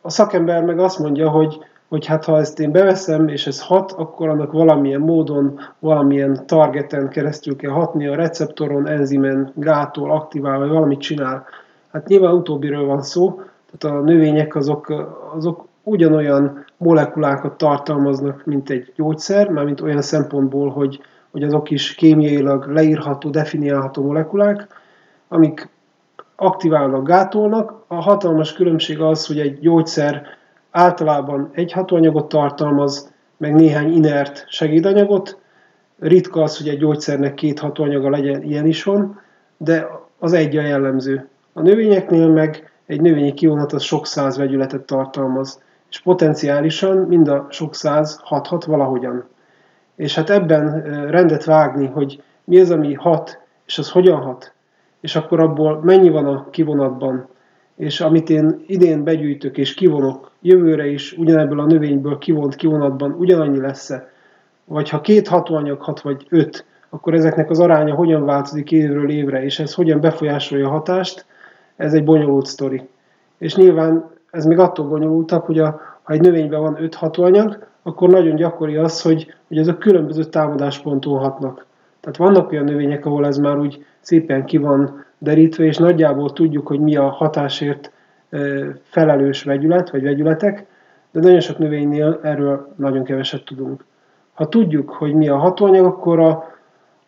A 0.00 0.10
szakember 0.10 0.64
meg 0.64 0.78
azt 0.78 0.98
mondja, 0.98 1.30
hogy, 1.30 1.58
hogy 1.88 2.06
hát 2.06 2.24
ha 2.24 2.38
ezt 2.38 2.60
én 2.60 2.72
beveszem, 2.72 3.28
és 3.28 3.46
ez 3.46 3.62
hat, 3.62 3.92
akkor 3.92 4.28
annak 4.28 4.52
valamilyen 4.52 5.00
módon, 5.00 5.60
valamilyen 5.78 6.46
targeten 6.46 7.08
keresztül 7.08 7.56
kell 7.56 7.70
hatni, 7.70 8.06
a 8.06 8.14
receptoron, 8.14 8.86
enzimen, 8.86 9.52
gátol, 9.54 10.12
aktivál, 10.12 10.58
vagy 10.58 10.68
valamit 10.68 11.00
csinál. 11.00 11.46
Hát 11.92 12.08
nyilván 12.08 12.34
utóbbiről 12.34 12.86
van 12.86 13.02
szó, 13.02 13.40
tehát 13.78 13.98
a 13.98 14.02
növények 14.02 14.54
azok, 14.54 15.08
azok 15.34 15.67
ugyanolyan 15.88 16.64
molekulákat 16.76 17.58
tartalmaznak, 17.58 18.44
mint 18.44 18.70
egy 18.70 18.92
gyógyszer, 18.96 19.48
mármint 19.48 19.80
olyan 19.80 20.02
szempontból, 20.02 20.70
hogy, 20.70 21.00
hogy 21.30 21.42
azok 21.42 21.70
is 21.70 21.94
kémiailag 21.94 22.66
leírható, 22.66 23.30
definiálható 23.30 24.02
molekulák, 24.02 24.66
amik 25.28 25.68
aktiválnak, 26.36 27.06
gátolnak. 27.06 27.74
A 27.86 27.94
hatalmas 27.94 28.52
különbség 28.52 29.00
az, 29.00 29.26
hogy 29.26 29.40
egy 29.40 29.58
gyógyszer 29.58 30.26
általában 30.70 31.50
egy 31.52 31.72
hatóanyagot 31.72 32.28
tartalmaz, 32.28 33.12
meg 33.36 33.54
néhány 33.54 33.92
inert 33.92 34.44
segédanyagot. 34.48 35.38
Ritka 35.98 36.42
az, 36.42 36.58
hogy 36.58 36.68
egy 36.68 36.78
gyógyszernek 36.78 37.34
két 37.34 37.58
hatóanyaga 37.58 38.10
legyen, 38.10 38.42
ilyen 38.42 38.66
is 38.66 38.82
van, 38.84 39.20
de 39.56 39.88
az 40.18 40.32
egy 40.32 40.56
a 40.56 40.62
jellemző. 40.62 41.28
A 41.52 41.60
növényeknél 41.60 42.28
meg 42.28 42.70
egy 42.86 43.00
növényi 43.00 43.34
kivonat 43.34 43.72
az 43.72 43.82
sok 43.82 44.06
száz 44.06 44.36
vegyületet 44.36 44.82
tartalmaz 44.82 45.62
és 45.90 46.00
potenciálisan 46.00 46.96
mind 46.96 47.28
a 47.28 47.46
sok 47.50 47.74
száz 47.74 48.20
hathat 48.22 48.64
valahogyan. 48.64 49.24
És 49.96 50.14
hát 50.14 50.30
ebben 50.30 50.82
rendet 51.10 51.44
vágni, 51.44 51.86
hogy 51.86 52.22
mi 52.44 52.60
az, 52.60 52.70
ami 52.70 52.94
hat, 52.94 53.40
és 53.66 53.78
az 53.78 53.90
hogyan 53.90 54.20
hat, 54.20 54.52
és 55.00 55.16
akkor 55.16 55.40
abból 55.40 55.80
mennyi 55.82 56.08
van 56.08 56.26
a 56.26 56.50
kivonatban, 56.50 57.28
és 57.76 58.00
amit 58.00 58.30
én 58.30 58.64
idén 58.66 59.04
begyűjtök 59.04 59.58
és 59.58 59.74
kivonok, 59.74 60.30
jövőre 60.40 60.86
is 60.86 61.12
ugyanebből 61.12 61.60
a 61.60 61.66
növényből 61.66 62.18
kivont 62.18 62.56
kivonatban 62.56 63.12
ugyanannyi 63.12 63.60
lesz-e, 63.60 64.10
vagy 64.64 64.88
ha 64.88 65.00
két 65.00 65.28
hatóanyag 65.28 65.80
hat, 65.80 66.00
vagy 66.00 66.26
öt, 66.28 66.64
akkor 66.88 67.14
ezeknek 67.14 67.50
az 67.50 67.60
aránya 67.60 67.94
hogyan 67.94 68.24
változik 68.24 68.72
évről 68.72 69.10
évre, 69.10 69.44
és 69.44 69.58
ez 69.58 69.74
hogyan 69.74 70.00
befolyásolja 70.00 70.66
a 70.66 70.70
hatást, 70.70 71.26
ez 71.76 71.94
egy 71.94 72.04
bonyolult 72.04 72.46
sztori. 72.46 72.88
És 73.38 73.54
nyilván 73.54 74.10
ez 74.30 74.44
még 74.44 74.58
attól 74.58 74.86
bonyolultabb, 74.86 75.44
hogy 75.44 75.58
a 75.58 75.80
ha 76.08 76.14
egy 76.14 76.20
növényben 76.20 76.60
van 76.60 76.82
5 76.82 76.94
hatóanyag, 76.94 77.66
akkor 77.82 78.08
nagyon 78.08 78.34
gyakori 78.34 78.76
az, 78.76 79.02
hogy, 79.02 79.34
hogy 79.48 79.58
ezek 79.58 79.78
különböző 79.78 80.24
támadásponton 80.24 81.18
hatnak. 81.18 81.66
Tehát 82.00 82.16
vannak 82.16 82.52
olyan 82.52 82.64
növények, 82.64 83.06
ahol 83.06 83.26
ez 83.26 83.36
már 83.38 83.58
úgy 83.58 83.84
szépen 84.00 84.44
ki 84.44 84.56
van 84.56 85.04
derítve, 85.18 85.64
és 85.64 85.76
nagyjából 85.76 86.32
tudjuk, 86.32 86.66
hogy 86.66 86.80
mi 86.80 86.96
a 86.96 87.08
hatásért 87.08 87.92
felelős 88.82 89.42
vegyület, 89.42 89.90
vagy 89.90 90.02
vegyületek, 90.02 90.66
de 91.10 91.20
nagyon 91.20 91.40
sok 91.40 91.58
növénynél 91.58 92.20
erről 92.22 92.74
nagyon 92.76 93.04
keveset 93.04 93.44
tudunk. 93.44 93.84
Ha 94.34 94.48
tudjuk, 94.48 94.90
hogy 94.90 95.14
mi 95.14 95.28
a 95.28 95.36
hatóanyag, 95.36 95.84
akkor 95.84 96.20
a, 96.20 96.44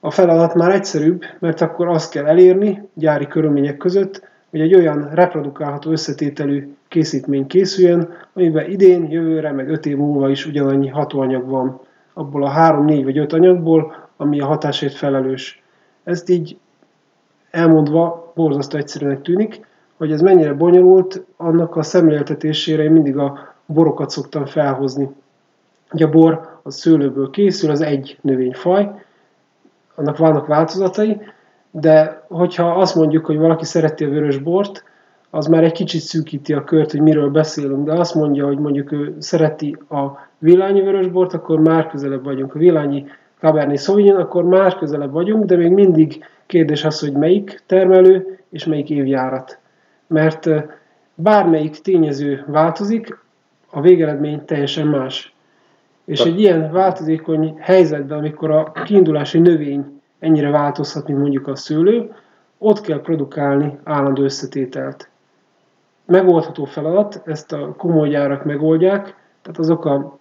a 0.00 0.10
feladat 0.10 0.54
már 0.54 0.70
egyszerűbb, 0.70 1.22
mert 1.38 1.60
akkor 1.60 1.88
azt 1.88 2.10
kell 2.10 2.26
elérni 2.26 2.88
gyári 2.94 3.26
körülmények 3.26 3.76
között, 3.76 4.29
hogy 4.50 4.60
egy 4.60 4.74
olyan 4.74 5.10
reprodukálható 5.12 5.90
összetételű 5.90 6.74
készítmény 6.88 7.46
készüljön, 7.46 8.08
amiben 8.32 8.70
idén, 8.70 9.10
jövőre, 9.10 9.52
meg 9.52 9.68
öt 9.68 9.86
év 9.86 9.96
múlva 9.96 10.28
is 10.28 10.46
ugyanannyi 10.46 10.88
hatóanyag 10.88 11.48
van 11.48 11.80
abból 12.12 12.44
a 12.44 12.48
három, 12.48 12.84
négy 12.84 13.04
vagy 13.04 13.18
öt 13.18 13.32
anyagból, 13.32 14.08
ami 14.16 14.40
a 14.40 14.46
hatásért 14.46 14.94
felelős. 14.94 15.62
Ezt 16.04 16.28
így 16.28 16.58
elmondva 17.50 18.32
borzasztó 18.34 18.78
egyszerűnek 18.78 19.22
tűnik, 19.22 19.66
hogy 19.96 20.12
ez 20.12 20.20
mennyire 20.20 20.52
bonyolult, 20.52 21.24
annak 21.36 21.76
a 21.76 21.82
szemléltetésére 21.82 22.82
én 22.82 22.90
mindig 22.90 23.16
a 23.16 23.54
borokat 23.66 24.10
szoktam 24.10 24.46
felhozni. 24.46 25.08
Ugye 25.92 26.04
a 26.04 26.10
bor 26.10 26.60
az 26.62 26.74
szőlőből 26.74 27.30
készül, 27.30 27.70
az 27.70 27.80
egy 27.80 28.18
növényfaj, 28.20 28.90
annak 29.94 30.16
vannak 30.16 30.46
változatai, 30.46 31.20
de 31.70 32.24
hogyha 32.28 32.70
azt 32.70 32.94
mondjuk, 32.94 33.26
hogy 33.26 33.38
valaki 33.38 33.64
szereti 33.64 34.04
a 34.04 34.08
vörös 34.08 34.38
bort, 34.38 34.84
az 35.30 35.46
már 35.46 35.64
egy 35.64 35.72
kicsit 35.72 36.00
szűkíti 36.00 36.52
a 36.52 36.64
kört, 36.64 36.90
hogy 36.90 37.00
miről 37.00 37.30
beszélünk, 37.30 37.86
de 37.86 37.92
azt 37.92 38.14
mondja, 38.14 38.46
hogy 38.46 38.58
mondjuk 38.58 38.92
ő 38.92 39.16
szereti 39.18 39.76
a 39.88 40.28
villányi 40.38 40.80
vörösbort, 40.80 41.32
akkor 41.32 41.60
már 41.60 41.86
közelebb 41.86 42.24
vagyunk. 42.24 42.54
A 42.54 42.58
villányi 42.58 43.06
Cabernet 43.40 43.78
Sauvignon, 43.78 44.20
akkor 44.20 44.44
már 44.44 44.76
közelebb 44.76 45.12
vagyunk, 45.12 45.44
de 45.44 45.56
még 45.56 45.70
mindig 45.70 46.24
kérdés 46.46 46.84
az, 46.84 47.00
hogy 47.00 47.12
melyik 47.12 47.62
termelő 47.66 48.38
és 48.50 48.64
melyik 48.64 48.90
évjárat. 48.90 49.58
Mert 50.06 50.48
bármelyik 51.14 51.80
tényező 51.80 52.44
változik, 52.46 53.18
a 53.70 53.80
végeredmény 53.80 54.44
teljesen 54.44 54.86
más. 54.86 55.34
És 56.04 56.20
egy 56.20 56.40
ilyen 56.40 56.72
változékony 56.72 57.56
helyzetben, 57.58 58.18
amikor 58.18 58.50
a 58.50 58.72
kiindulási 58.84 59.38
növény 59.38 59.99
ennyire 60.20 60.50
változhat, 60.50 61.06
mint 61.06 61.18
mondjuk 61.18 61.46
a 61.46 61.56
szőlő, 61.56 62.14
ott 62.58 62.80
kell 62.80 63.00
produkálni 63.00 63.78
állandó 63.84 64.22
összetételt. 64.22 65.08
Megoldható 66.06 66.64
feladat, 66.64 67.22
ezt 67.24 67.52
a 67.52 67.74
komoly 67.76 68.08
gyárak 68.08 68.44
megoldják, 68.44 69.02
tehát 69.42 69.58
azok 69.58 69.84
a 69.84 70.18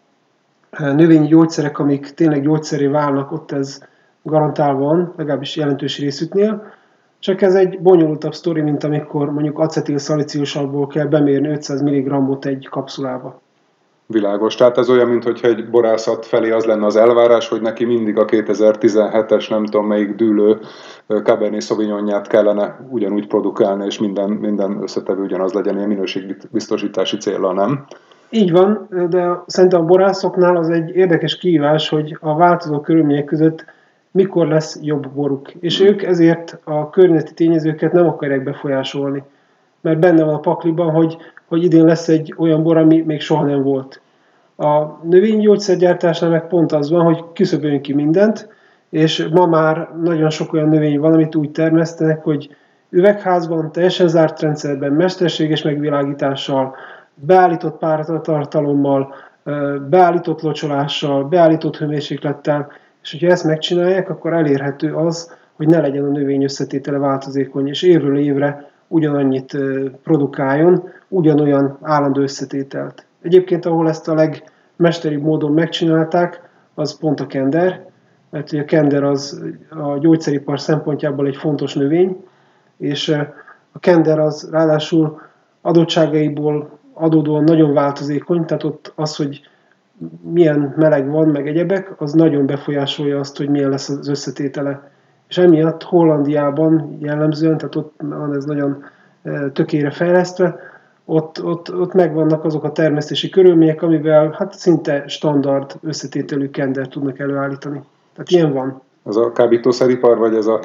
növényi 0.77 1.27
gyógyszerek, 1.27 1.79
amik 1.79 2.13
tényleg 2.13 2.41
gyógyszeré 2.41 2.85
válnak, 2.87 3.31
ott 3.31 3.51
ez 3.51 3.83
garantálva 4.21 4.79
van, 4.79 5.13
legalábbis 5.17 5.55
jelentős 5.55 5.99
részüknél, 5.99 6.73
csak 7.19 7.41
ez 7.41 7.55
egy 7.55 7.79
bonyolultabb 7.81 8.33
sztori, 8.33 8.61
mint 8.61 8.83
amikor 8.83 9.31
mondjuk 9.31 9.59
acetil 9.59 9.97
kell 10.87 11.05
bemérni 11.05 11.47
500 11.47 11.81
mg-ot 11.81 12.45
egy 12.45 12.67
kapszulába. 12.69 13.41
Világos. 14.13 14.55
Tehát 14.55 14.77
ez 14.77 14.89
olyan, 14.89 15.07
mintha 15.07 15.47
egy 15.47 15.69
borászat 15.69 16.25
felé 16.25 16.51
az 16.51 16.65
lenne 16.65 16.85
az 16.85 16.95
elvárás, 16.95 17.47
hogy 17.47 17.61
neki 17.61 17.85
mindig 17.85 18.17
a 18.17 18.25
2017-es, 18.25 19.49
nem 19.49 19.65
tudom 19.65 19.87
melyik 19.87 20.15
dűlő 20.15 20.59
Cabernet 21.07 21.61
Sauvignonját 21.61 22.27
kellene 22.27 22.79
ugyanúgy 22.89 23.27
produkálni, 23.27 23.85
és 23.85 23.99
minden, 23.99 24.29
minden 24.29 24.81
összetevő 24.81 25.23
ugyanaz 25.23 25.53
legyen 25.53 25.75
ilyen 25.75 25.87
minőségbiztosítási 25.87 27.17
célra, 27.17 27.53
nem? 27.53 27.85
Így 28.29 28.51
van, 28.51 28.87
de 29.09 29.43
szerintem 29.45 29.81
a 29.81 29.85
borászoknál 29.85 30.55
az 30.55 30.69
egy 30.69 30.95
érdekes 30.95 31.37
kívás, 31.37 31.89
hogy 31.89 32.17
a 32.19 32.35
változó 32.35 32.79
körülmények 32.79 33.25
között 33.25 33.65
mikor 34.11 34.47
lesz 34.47 34.79
jobb 34.81 35.07
boruk. 35.09 35.51
És 35.59 35.81
mm. 35.81 35.85
ők 35.85 36.03
ezért 36.03 36.59
a 36.63 36.89
környezeti 36.89 37.33
tényezőket 37.33 37.91
nem 37.91 38.07
akarják 38.07 38.43
befolyásolni. 38.43 39.23
Mert 39.81 39.99
benne 39.99 40.23
van 40.23 40.33
a 40.33 40.39
pakliban, 40.39 40.91
hogy, 40.91 41.17
hogy 41.47 41.63
idén 41.63 41.85
lesz 41.85 42.07
egy 42.07 42.33
olyan 42.37 42.63
bor, 42.63 42.77
ami 42.77 43.01
még 43.01 43.21
soha 43.21 43.45
nem 43.45 43.63
volt. 43.63 44.01
A 44.55 44.83
növénygyógyszergyártásnál 45.03 46.29
meg 46.29 46.47
pont 46.47 46.71
az 46.71 46.89
van, 46.89 47.03
hogy 47.03 47.23
küszöböljünk 47.33 47.81
ki 47.81 47.93
mindent, 47.93 48.49
és 48.89 49.27
ma 49.31 49.45
már 49.45 49.89
nagyon 50.03 50.29
sok 50.29 50.53
olyan 50.53 50.69
növény 50.69 50.99
van, 50.99 51.13
amit 51.13 51.35
úgy 51.35 51.51
termesztenek, 51.51 52.23
hogy 52.23 52.55
üvegházban, 52.89 53.71
teljesen 53.71 54.07
zárt 54.07 54.41
rendszerben, 54.41 54.91
mesterséges 54.91 55.61
megvilágítással, 55.61 56.75
beállított 57.13 57.77
páratartalommal, 57.77 59.15
beállított 59.89 60.41
locsolással, 60.41 61.23
beállított 61.23 61.77
hőmérséklettel, 61.77 62.71
és 63.01 63.11
hogyha 63.11 63.27
ezt 63.27 63.43
megcsinálják, 63.43 64.09
akkor 64.09 64.33
elérhető 64.33 64.93
az, 64.93 65.37
hogy 65.55 65.67
ne 65.67 65.79
legyen 65.79 66.03
a 66.03 66.11
növény 66.11 66.43
összetétele 66.43 66.97
változékony, 66.97 67.67
és 67.67 67.81
évről 67.81 68.17
évre 68.17 68.69
ugyanannyit 68.89 69.57
produkáljon, 70.03 70.89
ugyanolyan 71.07 71.77
állandó 71.81 72.21
összetételt. 72.21 73.05
Egyébként, 73.21 73.65
ahol 73.65 73.89
ezt 73.89 74.07
a 74.07 74.13
legmesteribb 74.13 75.21
módon 75.21 75.51
megcsinálták, 75.51 76.49
az 76.73 76.97
pont 76.97 77.19
a 77.19 77.27
kender, 77.27 77.85
mert 78.29 78.51
a 78.51 78.65
kender 78.65 79.03
az 79.03 79.43
a 79.69 79.97
gyógyszeripar 79.97 80.59
szempontjából 80.59 81.27
egy 81.27 81.35
fontos 81.35 81.73
növény, 81.73 82.23
és 82.77 83.09
a 83.71 83.79
kender 83.79 84.19
az 84.19 84.49
ráadásul 84.51 85.21
adottságaiból 85.61 86.79
adódóan 86.93 87.43
nagyon 87.43 87.73
változékony, 87.73 88.45
tehát 88.45 88.63
ott 88.63 88.93
az, 88.95 89.15
hogy 89.15 89.41
milyen 90.21 90.73
meleg 90.77 91.09
van, 91.09 91.27
meg 91.27 91.47
egyebek, 91.47 92.01
az 92.01 92.13
nagyon 92.13 92.45
befolyásolja 92.45 93.19
azt, 93.19 93.37
hogy 93.37 93.49
milyen 93.49 93.69
lesz 93.69 93.89
az 93.89 94.07
összetétele. 94.07 94.91
És 95.29 95.37
emiatt 95.37 95.83
Hollandiában 95.83 96.97
jellemzően, 96.99 97.57
tehát 97.57 97.75
ott 97.75 97.93
van 97.97 98.35
ez 98.35 98.45
nagyon 98.45 98.83
e, 99.23 99.49
tökére 99.49 99.91
fejlesztve, 99.91 100.59
ott, 101.05 101.43
ott, 101.43 101.73
ott 101.73 101.93
megvannak 101.93 102.43
azok 102.43 102.63
a 102.63 102.71
termesztési 102.71 103.29
körülmények, 103.29 103.81
amivel 103.81 104.35
hát 104.37 104.53
szinte 104.53 105.07
standard 105.07 105.75
összetételű 105.81 106.49
kender 106.49 106.87
tudnak 106.87 107.19
előállítani. 107.19 107.81
Tehát 108.13 108.29
ilyen 108.29 108.53
van. 108.53 108.81
Ez 109.07 109.15
a 109.15 109.31
kábítószeripar, 109.31 110.17
vagy 110.17 110.35
ez 110.35 110.47
a, 110.47 110.59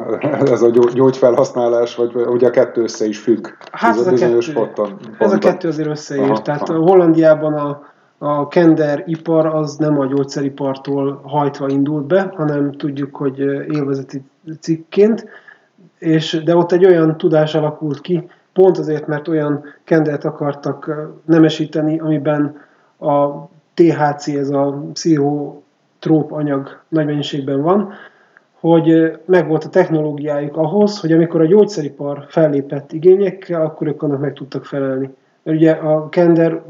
ez 0.53 0.63
a 0.63 0.71
gyógyfelhasználás, 0.71 1.95
vagy 1.95 2.15
ugye 2.15 2.47
a 2.47 2.51
kettő 2.51 2.83
össze 2.83 3.07
is 3.07 3.19
függ? 3.19 3.47
Hát 3.73 3.97
ez, 3.97 4.07
ez 4.07 4.23
a, 4.23 4.27
kettő, 4.27 4.53
ponton, 4.53 4.99
ez 5.19 5.33
a 5.33 5.39
kettő 5.39 5.69
azért 5.69 5.89
összeér. 5.89 6.31
Aha, 6.31 6.43
Tehát 6.43 6.69
aha. 6.69 6.79
Hollandiában 6.79 7.55
a, 7.55 7.83
a 8.19 8.49
kender 8.49 9.03
ipar 9.07 9.47
az 9.47 9.77
nem 9.77 10.01
a 10.01 10.07
gyógyszeripartól 10.07 11.21
hajtva 11.25 11.69
indult 11.69 12.07
be, 12.07 12.33
hanem 12.37 12.73
tudjuk, 12.73 13.17
hogy 13.17 13.39
élvezeti 13.69 14.23
cikként, 14.61 15.27
és, 15.99 16.43
de 16.45 16.57
ott 16.57 16.73
egy 16.73 16.85
olyan 16.85 17.17
tudás 17.17 17.55
alakult 17.55 18.01
ki, 18.01 18.29
pont 18.53 18.79
azért, 18.79 19.07
mert 19.07 19.29
olyan 19.29 19.65
kendert 19.85 20.25
akartak 20.25 20.91
nemesíteni, 21.25 21.99
amiben 21.99 22.57
a 22.99 23.49
THC, 23.75 24.29
ez 24.29 24.51
a 24.51 24.83
pszichotróp 24.93 26.33
anyag 26.33 26.81
nagy 26.89 27.07
mennyiségben 27.07 27.63
van, 27.63 27.93
hogy 28.61 29.19
megvolt 29.25 29.65
a 29.65 29.69
technológiájuk 29.69 30.57
ahhoz, 30.57 31.01
hogy 31.01 31.13
amikor 31.13 31.41
a 31.41 31.47
gyógyszeripar 31.47 32.25
fellépett 32.29 32.93
igényekkel, 32.93 33.63
akkor 33.63 33.87
ők 33.87 34.03
annak 34.03 34.21
meg 34.21 34.33
tudtak 34.33 34.65
felelni. 34.65 35.11
Mert 35.43 35.59
ugye 35.59 35.71
a 35.71 36.09
kender 36.09 36.63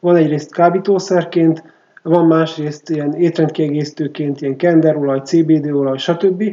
van 0.00 0.16
egyrészt 0.16 0.52
kábítószerként, 0.52 1.62
van 2.02 2.26
másrészt 2.26 2.90
ilyen 2.90 3.14
étrendkiegészítőként, 3.14 4.40
ilyen 4.40 4.56
kenderolaj, 4.56 5.20
CBD 5.20 5.70
olaj, 5.70 5.96
stb. 5.96 6.44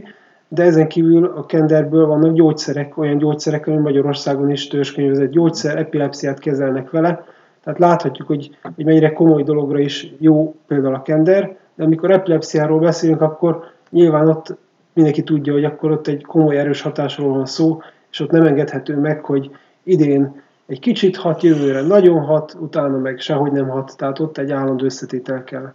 De 0.51 0.63
ezen 0.63 0.87
kívül 0.87 1.25
a 1.25 1.45
kenderből 1.45 2.05
vannak 2.05 2.33
gyógyszerek, 2.33 2.97
olyan 2.97 3.17
gyógyszerek, 3.17 3.67
ami 3.67 3.77
Magyarországon 3.77 4.51
is 4.51 4.67
törzskönyvezett 4.67 5.29
gyógyszer, 5.29 5.77
epilepsziát 5.77 6.39
kezelnek 6.39 6.89
vele. 6.89 7.25
Tehát 7.63 7.79
láthatjuk, 7.79 8.27
hogy, 8.27 8.57
hogy 8.75 8.85
mennyire 8.85 9.13
komoly 9.13 9.43
dologra 9.43 9.79
is 9.79 10.13
jó 10.17 10.55
például 10.67 10.95
a 10.95 11.01
kender, 11.01 11.57
de 11.75 11.83
amikor 11.83 12.11
epilepsziáról 12.11 12.79
beszélünk, 12.79 13.21
akkor 13.21 13.63
nyilván 13.89 14.27
ott 14.27 14.57
mindenki 14.93 15.23
tudja, 15.23 15.53
hogy 15.53 15.63
akkor 15.63 15.91
ott 15.91 16.07
egy 16.07 16.25
komoly 16.25 16.57
erős 16.57 16.81
hatásról 16.81 17.33
van 17.33 17.45
szó, 17.45 17.81
és 18.11 18.19
ott 18.19 18.31
nem 18.31 18.45
engedhető 18.45 18.97
meg, 18.97 19.25
hogy 19.25 19.51
idén 19.83 20.41
egy 20.65 20.79
kicsit 20.79 21.17
hat, 21.17 21.41
jövőre 21.41 21.81
nagyon 21.81 22.21
hat, 22.21 22.57
utána 22.59 22.97
meg 22.97 23.19
sehogy 23.19 23.51
nem 23.51 23.67
hat, 23.67 23.93
tehát 23.97 24.19
ott 24.19 24.37
egy 24.37 24.51
állandó 24.51 24.85
összetétel 24.85 25.43
kell. 25.43 25.73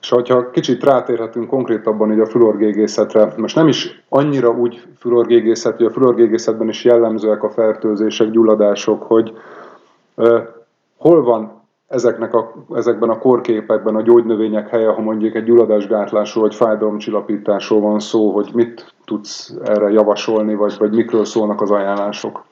És 0.00 0.08
hogyha 0.08 0.50
kicsit 0.50 0.84
rátérhetünk 0.84 1.48
konkrétabban 1.48 2.12
így 2.12 2.20
a 2.20 2.26
fluorgégészetre, 2.26 3.32
most 3.36 3.54
nem 3.54 3.68
is 3.68 4.04
annyira 4.08 4.50
úgy 4.50 4.82
fluorgégészet, 4.98 5.76
hogy 5.76 5.86
a 5.86 5.90
fluorgégészetben 5.90 6.68
is 6.68 6.84
jellemzőek 6.84 7.42
a 7.42 7.50
fertőzések, 7.50 8.30
gyulladások, 8.30 9.02
hogy 9.02 9.32
uh, 10.14 10.38
hol 10.96 11.22
van 11.22 11.60
ezeknek 11.90 12.34
a, 12.34 12.54
ezekben 12.74 13.10
a 13.10 13.18
korképekben 13.18 13.96
a 13.96 14.02
gyógynövények 14.02 14.68
helye, 14.68 14.88
ha 14.88 15.00
mondjuk 15.00 15.34
egy 15.34 15.44
gyulladásgátlásról 15.44 16.44
vagy 16.44 16.54
fájdalomcsillapításról 16.54 17.80
van 17.80 18.00
szó, 18.00 18.30
hogy 18.30 18.50
mit 18.54 18.94
tudsz 19.04 19.54
erre 19.64 19.90
javasolni, 19.90 20.54
vagy, 20.54 20.74
vagy 20.78 20.90
mikről 20.90 21.24
szólnak 21.24 21.60
az 21.60 21.70
ajánlások? 21.70 22.44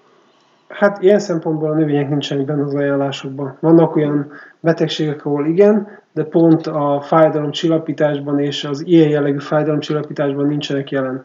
Hát 0.68 1.02
ilyen 1.02 1.18
szempontból 1.18 1.70
a 1.70 1.74
növények 1.74 2.08
nincsenek 2.08 2.44
benne 2.44 2.62
az 2.62 2.74
ajánlásokban. 2.74 3.56
Vannak 3.60 3.96
olyan 3.96 4.30
betegségek, 4.60 5.26
ahol 5.26 5.46
igen, 5.46 5.88
de 6.12 6.24
pont 6.24 6.66
a 6.66 7.00
fájdalomcsillapításban 7.02 8.40
és 8.40 8.64
az 8.64 8.86
ilyen 8.86 9.08
jellegű 9.08 9.38
fájdalomcsillapításban 9.38 10.46
nincsenek 10.46 10.90
jelen. 10.90 11.24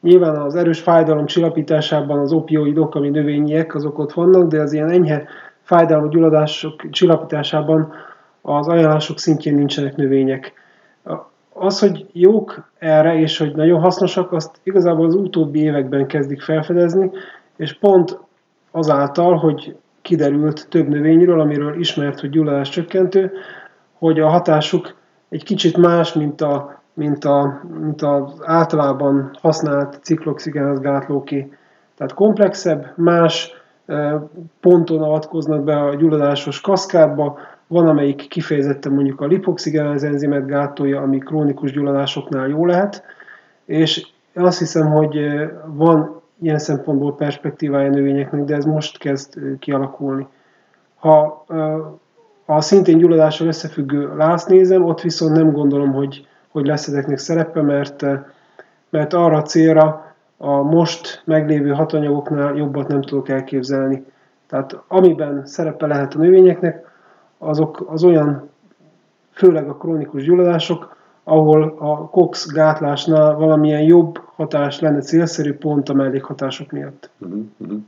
Nyilván 0.00 0.36
az 0.36 0.54
erős 0.54 0.80
fájdalom 0.80 1.26
csillapításában 1.26 2.18
az 2.18 2.32
opioidok, 2.32 2.94
ami 2.94 3.08
növényiek, 3.08 3.74
azok 3.74 3.98
ott 3.98 4.12
vannak, 4.12 4.48
de 4.48 4.60
az 4.60 4.72
ilyen 4.72 4.90
enyhe 4.90 5.24
fájdalom 5.62 6.10
gyulladások 6.10 6.90
csillapításában 6.90 7.92
az 8.42 8.68
ajánlások 8.68 9.18
szintjén 9.18 9.54
nincsenek 9.54 9.96
növények. 9.96 10.52
Az, 11.52 11.78
hogy 11.78 12.06
jók 12.12 12.68
erre, 12.78 13.18
és 13.18 13.38
hogy 13.38 13.54
nagyon 13.54 13.80
hasznosak, 13.80 14.32
azt 14.32 14.56
igazából 14.62 15.06
az 15.06 15.14
utóbbi 15.14 15.60
években 15.60 16.06
kezdik 16.06 16.40
felfedezni, 16.42 17.10
és 17.56 17.78
pont 17.78 18.18
azáltal, 18.74 19.36
hogy 19.36 19.76
kiderült 20.02 20.66
több 20.68 20.88
növényről, 20.88 21.40
amiről 21.40 21.78
ismert, 21.78 22.20
hogy 22.20 22.30
gyulladás 22.30 22.68
csökkentő, 22.68 23.32
hogy 23.98 24.20
a 24.20 24.28
hatásuk 24.28 24.94
egy 25.28 25.44
kicsit 25.44 25.76
más, 25.76 26.12
mint, 26.12 26.40
a, 26.40 26.82
mint, 26.94 27.24
a, 27.24 27.60
mint 27.80 28.02
az 28.02 28.40
általában 28.42 29.30
használt 29.40 30.00
gátlóké. 30.80 31.52
Tehát 31.96 32.14
komplexebb, 32.14 32.92
más 32.96 33.52
ponton 34.60 35.02
avatkoznak 35.02 35.64
be 35.64 35.76
a 35.76 35.94
gyulladásos 35.94 36.60
kaszkádba, 36.60 37.38
van, 37.66 37.88
amelyik 37.88 38.28
kifejezetten 38.28 38.92
mondjuk 38.92 39.20
a 39.20 39.26
lipoxigenaz 39.26 40.04
enzimet 40.04 40.46
gátolja, 40.46 41.00
ami 41.00 41.18
krónikus 41.18 41.72
gyulladásoknál 41.72 42.48
jó 42.48 42.66
lehet, 42.66 43.02
és 43.64 44.06
azt 44.34 44.58
hiszem, 44.58 44.90
hogy 44.90 45.18
van 45.66 46.22
ilyen 46.44 46.58
szempontból 46.58 47.14
perspektívája 47.14 47.90
növényeknek, 47.90 48.44
de 48.44 48.54
ez 48.54 48.64
most 48.64 48.98
kezd 48.98 49.58
kialakulni. 49.58 50.26
Ha 50.96 51.44
a 52.46 52.60
szintén 52.60 52.98
gyulladással 52.98 53.46
összefüggő 53.46 54.16
lász 54.16 54.44
nézem, 54.46 54.84
ott 54.84 55.00
viszont 55.00 55.36
nem 55.36 55.52
gondolom, 55.52 55.92
hogy, 55.92 56.26
hogy 56.48 56.66
lesz 56.66 56.86
ezeknek 56.86 57.18
szerepe, 57.18 57.62
mert, 57.62 58.06
mert 58.90 59.12
arra 59.12 59.36
a 59.36 59.42
célra 59.42 60.14
a 60.36 60.62
most 60.62 61.22
meglévő 61.24 61.70
hatanyagoknál 61.70 62.54
jobbat 62.54 62.88
nem 62.88 63.02
tudok 63.02 63.28
elképzelni. 63.28 64.04
Tehát 64.46 64.78
amiben 64.88 65.46
szerepe 65.46 65.86
lehet 65.86 66.14
a 66.14 66.18
növényeknek, 66.18 66.92
azok 67.38 67.84
az 67.88 68.04
olyan, 68.04 68.50
főleg 69.32 69.68
a 69.68 69.76
krónikus 69.76 70.24
gyulladások, 70.24 70.96
ahol 71.24 71.74
a 71.78 72.08
COX 72.08 72.52
gátlásnál 72.52 73.34
valamilyen 73.34 73.82
jobb 73.82 74.20
hatás 74.34 74.80
lenne 74.80 75.00
célszerű 75.00 75.52
pont 75.52 75.88
a 75.88 75.94
mellékhatások 75.94 76.70
miatt. 76.70 77.10
Uh-huh. 77.18 77.78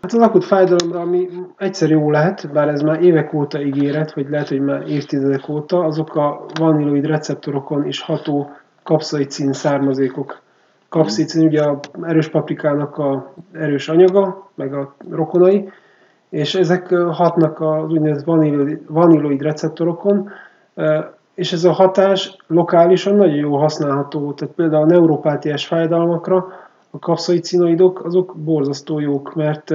Hát 0.00 0.12
az 0.12 0.20
akut 0.20 0.44
fájdalomra, 0.44 1.00
ami 1.00 1.28
egyszer 1.56 1.90
jó 1.90 2.10
lehet, 2.10 2.52
bár 2.52 2.68
ez 2.68 2.80
már 2.80 3.02
évek 3.02 3.34
óta 3.34 3.62
ígéret, 3.62 4.12
vagy 4.12 4.28
lehet, 4.28 4.48
hogy 4.48 4.60
már 4.60 4.88
évtizedek 4.88 5.48
óta, 5.48 5.84
azok 5.84 6.16
a 6.16 6.44
vaniloid 6.58 7.06
receptorokon 7.06 7.86
is 7.86 8.00
ható 8.00 8.50
kapszaicin 8.82 9.52
származékok. 9.52 10.40
Kapszaicin 10.88 11.46
ugye 11.46 11.62
a 11.62 11.80
erős 12.02 12.28
paprikának 12.28 12.98
a 12.98 13.32
erős 13.52 13.88
anyaga, 13.88 14.50
meg 14.54 14.74
a 14.74 14.94
rokonai, 15.10 15.68
és 16.28 16.54
ezek 16.54 16.94
hatnak 16.94 17.60
az 17.60 17.90
úgynevezett 17.90 18.24
vaniloid, 18.24 18.80
vaniloid 18.86 19.42
receptorokon, 19.42 20.30
és 21.40 21.52
ez 21.52 21.64
a 21.64 21.72
hatás 21.72 22.36
lokálisan 22.46 23.14
nagyon 23.14 23.34
jól 23.34 23.58
használható. 23.58 24.32
Tehát 24.32 24.54
például 24.54 24.82
a 24.82 24.86
neuropátiás 24.86 25.66
fájdalmakra 25.66 26.46
a 26.90 26.98
kapszaicinoidok 26.98 28.04
azok 28.04 28.34
borzasztó 28.36 28.98
jók, 28.98 29.34
mert, 29.34 29.74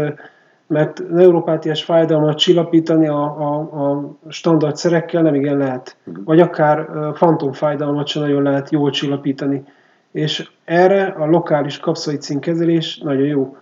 mert 0.67 1.09
neuropátiás 1.09 1.83
fájdalmat 1.83 2.37
csillapítani 2.37 3.07
a, 3.07 3.23
a, 3.23 3.55
a 3.57 4.11
standard 4.27 4.75
szerekkel 4.75 5.21
nem 5.21 5.35
igen 5.35 5.57
lehet. 5.57 5.97
Vagy 6.25 6.39
akár 6.39 6.89
fantomfájdalmat 7.13 8.07
sem 8.07 8.21
nagyon 8.21 8.43
lehet 8.43 8.69
jól 8.69 8.91
csillapítani. 8.91 9.63
És 10.11 10.49
erre 10.65 11.03
a 11.03 11.25
lokális 11.25 11.79
kapszaicin 11.79 12.39
kezelés 12.39 12.97
nagyon 12.97 13.27
jó. 13.27 13.57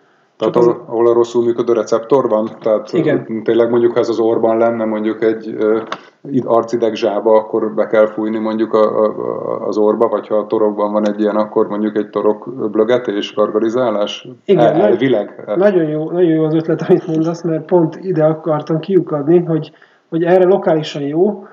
Tehát 0.52 0.70
az, 0.70 0.76
ahol 0.86 1.08
a 1.08 1.14
rosszul 1.14 1.44
működő 1.44 1.74
receptor 1.74 2.30
van? 2.30 2.50
Tehát 2.60 2.94
Igen. 2.94 3.44
tényleg 3.44 3.70
mondjuk, 3.70 3.94
ha 3.94 4.00
ez 4.00 4.10
az 4.10 4.20
orban 4.20 4.58
lenne 4.58 4.86
mondjuk 4.86 5.24
egy 5.24 5.56
arcideg 6.44 6.96
zsába, 6.96 7.36
akkor 7.36 7.74
be 7.74 7.88
kell 7.88 8.08
fújni 8.08 8.40
mondjuk 8.40 8.74
a, 8.74 9.06
a, 9.06 9.68
az 9.68 9.78
orba, 9.78 10.08
vagy 10.08 10.28
ha 10.28 10.36
a 10.36 10.48
torokban 10.48 10.92
van 10.92 11.08
egy 11.08 11.20
ilyen, 11.20 11.36
akkor 11.36 11.68
mondjuk 11.68 11.96
egy 11.96 12.10
torok 12.10 12.70
blögetés, 12.72 13.34
gargarizálás? 13.34 14.28
Igen, 14.46 14.66
El, 14.66 14.82
elvileg? 14.82 15.54
Nagyon 15.56 15.84
jó, 15.84 16.12
nagyon 16.12 16.32
jó 16.32 16.44
az 16.44 16.54
ötlet, 16.54 16.82
amit 16.82 17.08
mondasz, 17.08 17.42
mert 17.44 17.66
pont 17.66 17.96
ide 18.02 18.24
akartam 18.24 18.80
kiukadni, 18.80 19.40
hogy, 19.40 19.72
hogy 20.10 20.24
erre 20.24 20.46
lokálisan 20.46 21.02
jó, 21.02 21.48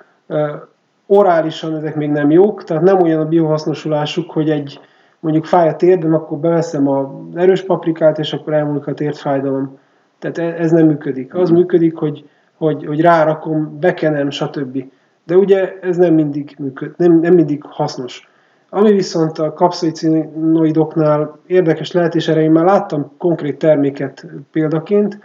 orálisan 1.06 1.76
ezek 1.76 1.96
még 1.96 2.10
nem 2.10 2.30
jók, 2.30 2.64
tehát 2.64 2.82
nem 2.82 3.02
olyan 3.02 3.20
a 3.20 3.28
biohasznosulásuk, 3.28 4.30
hogy 4.30 4.50
egy 4.50 4.80
mondjuk 5.20 5.44
fáj 5.44 5.68
a 5.68 5.76
térdem, 5.76 6.14
akkor 6.14 6.38
beveszem 6.38 6.88
az 6.88 7.06
erős 7.34 7.62
paprikát, 7.62 8.18
és 8.18 8.32
akkor 8.32 8.52
elmúlik 8.52 8.86
a 8.86 8.94
térdfájdalom. 8.94 9.78
Tehát 10.18 10.38
e- 10.38 10.62
ez 10.62 10.70
nem 10.70 10.86
működik. 10.86 11.34
Az 11.34 11.50
működik, 11.50 11.96
hogy, 11.96 12.28
hogy, 12.56 12.86
hogy 12.86 13.00
rárakom, 13.00 13.78
bekenem, 13.80 14.30
stb. 14.30 14.84
De 15.24 15.36
ugye 15.36 15.78
ez 15.80 15.96
nem 15.96 16.14
mindig, 16.14 16.54
működ, 16.58 16.94
nem, 16.96 17.20
nem 17.20 17.34
mindig 17.34 17.62
hasznos. 17.64 18.28
Ami 18.68 18.92
viszont 18.92 19.38
a 19.38 19.52
kapszaicinoidoknál 19.52 21.38
érdekes 21.46 21.92
lehet, 21.92 22.14
és 22.14 22.28
erre 22.28 22.40
én 22.40 22.50
már 22.50 22.64
láttam 22.64 23.12
konkrét 23.18 23.58
terméket 23.58 24.26
példaként, 24.50 25.18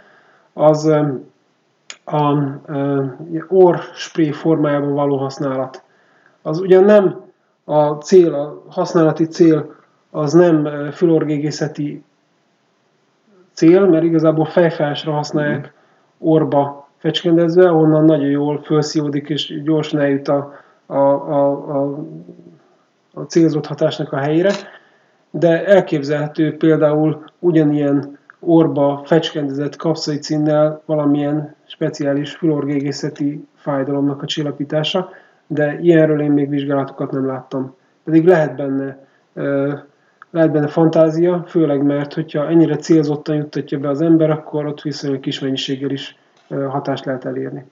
az 0.52 0.86
a, 0.86 1.20
a, 2.04 2.30
a 3.48 3.76
spray 3.94 4.32
formájában 4.32 4.92
való 4.92 5.16
használat. 5.16 5.82
Az 6.42 6.60
ugyan 6.60 6.84
nem 6.84 7.24
a 7.64 7.90
cél, 7.90 8.34
a 8.34 8.62
használati 8.68 9.26
cél 9.26 9.75
az 10.16 10.32
nem 10.32 10.90
fülorgégészeti 10.92 12.04
cél, 13.52 13.86
mert 13.86 14.04
igazából 14.04 14.44
fejfásra 14.44 15.12
használják 15.12 15.72
orba 16.18 16.88
fecskendezve, 16.96 17.72
onnan 17.72 18.04
nagyon 18.04 18.28
jól 18.28 18.62
felszívódik 18.62 19.28
és 19.28 19.62
gyorsan 19.62 20.00
eljut 20.00 20.28
a, 20.28 20.52
a, 20.86 20.94
a, 20.94 21.50
a, 21.76 21.98
a 23.14 23.20
célzott 23.20 23.66
hatásnak 23.66 24.12
a 24.12 24.16
helyére. 24.16 24.52
De 25.30 25.66
elképzelhető 25.66 26.56
például 26.56 27.24
ugyanilyen 27.38 28.18
orba 28.40 29.02
fecskendezett 29.04 29.76
kapszaicinnel 29.76 30.82
valamilyen 30.84 31.54
speciális 31.66 32.34
fülorgégészeti 32.34 33.46
fájdalomnak 33.54 34.22
a 34.22 34.26
csillapítása, 34.26 35.10
de 35.46 35.78
ilyenről 35.80 36.20
én 36.20 36.30
még 36.30 36.48
vizsgálatokat 36.48 37.10
nem 37.10 37.26
láttam. 37.26 37.74
Pedig 38.04 38.26
lehet 38.26 38.56
benne 38.56 39.04
lehet 40.30 40.52
benne 40.52 40.68
fantázia, 40.68 41.44
főleg 41.46 41.82
mert 41.82 42.14
hogyha 42.14 42.48
ennyire 42.48 42.76
célzottan 42.76 43.36
juttatja 43.36 43.78
be 43.78 43.88
az 43.88 44.00
ember, 44.00 44.30
akkor 44.30 44.66
ott 44.66 44.82
viszonylag 44.82 45.20
kis 45.20 45.40
mennyiséggel 45.40 45.90
is 45.90 46.16
hatást 46.68 47.04
lehet 47.04 47.24
elérni. 47.24 47.64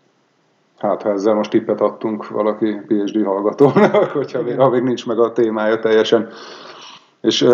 Hát, 0.78 1.02
ha 1.02 1.10
ezzel 1.10 1.34
most 1.34 1.50
tippet 1.50 1.80
adtunk 1.80 2.28
valaki 2.28 2.80
PhD 2.86 3.24
hallgatónak, 3.24 4.10
hogyha 4.20 4.42
még, 4.42 4.58
ha 4.58 4.70
még 4.70 4.82
nincs 4.82 5.06
meg 5.06 5.18
a 5.18 5.32
témája 5.32 5.78
teljesen. 5.78 6.28
És 7.20 7.46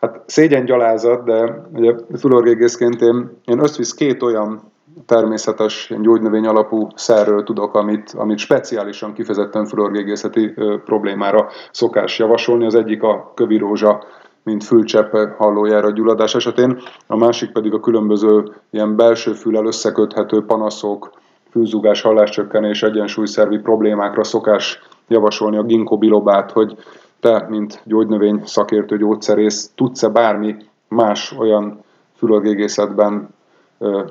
hát 0.00 0.20
szégyen 0.26 0.64
gyalázat, 0.64 1.24
de 1.24 1.66
ugye 1.74 1.94
fülorgégészként 2.18 3.00
én, 3.00 3.30
én 3.44 3.62
összvisz 3.62 3.94
két 3.94 4.22
olyan 4.22 4.72
természetes 5.06 5.92
gyógynövény 6.00 6.46
alapú 6.46 6.88
szerről 6.94 7.42
tudok, 7.42 7.74
amit, 7.74 8.12
amit 8.16 8.38
speciálisan 8.38 9.12
kifejezetten 9.12 9.66
fülorgégészeti 9.66 10.54
problémára 10.84 11.48
szokás 11.70 12.18
javasolni. 12.18 12.66
Az 12.66 12.74
egyik 12.74 13.02
a 13.02 13.32
kövirózsa 13.34 14.04
mint 14.42 14.64
fülcseppe 14.64 15.34
hallójára 15.38 15.90
gyulladás 15.90 16.34
esetén, 16.34 16.78
a 17.06 17.16
másik 17.16 17.52
pedig 17.52 17.74
a 17.74 17.80
különböző 17.80 18.54
ilyen 18.70 18.96
belső 18.96 19.32
fülel 19.32 19.66
összeköthető 19.66 20.44
panaszok, 20.44 21.12
fűzugás, 21.50 22.00
halláscsökkenés, 22.00 22.82
egyensúlyszervi 22.82 23.58
problémákra 23.58 24.24
szokás 24.24 24.80
javasolni 25.08 25.56
a 25.56 25.62
ginkgo 25.62 25.98
bilobát, 25.98 26.50
hogy 26.50 26.76
te, 27.20 27.46
mint 27.48 27.82
gyógynövény 27.84 28.42
szakértő 28.44 28.96
gyógyszerész, 28.96 29.70
tudsz-e 29.74 30.08
bármi 30.08 30.56
más 30.88 31.34
olyan 31.38 31.80
fülorgégészetben 32.16 33.28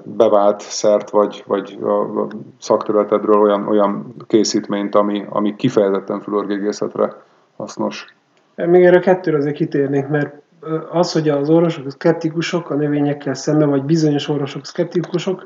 bevált 0.04 0.62
szert, 0.62 1.10
vagy, 1.10 1.44
vagy 1.48 1.80
a 1.84 2.28
szakterületedről 2.60 3.42
olyan, 3.42 3.68
olyan 3.68 4.16
készítményt, 4.28 4.96
ami, 4.96 5.26
ami 5.30 5.56
kifejezetten 5.56 6.22
fülorgégészetre 6.22 7.22
hasznos. 7.58 8.06
Még 8.66 8.86
erre 8.86 8.98
a 8.98 9.00
kettőre 9.00 9.38
azért 9.38 9.56
kitérnék, 9.56 10.08
mert 10.08 10.36
az, 10.92 11.12
hogy 11.12 11.30
az 11.30 11.50
orvosok 11.50 11.92
szkeptikusok 11.92 12.70
a 12.70 12.76
növényekkel 12.76 13.34
szemben, 13.34 13.70
vagy 13.70 13.84
bizonyos 13.84 14.28
orvosok 14.28 14.66
szkeptikusok, 14.66 15.46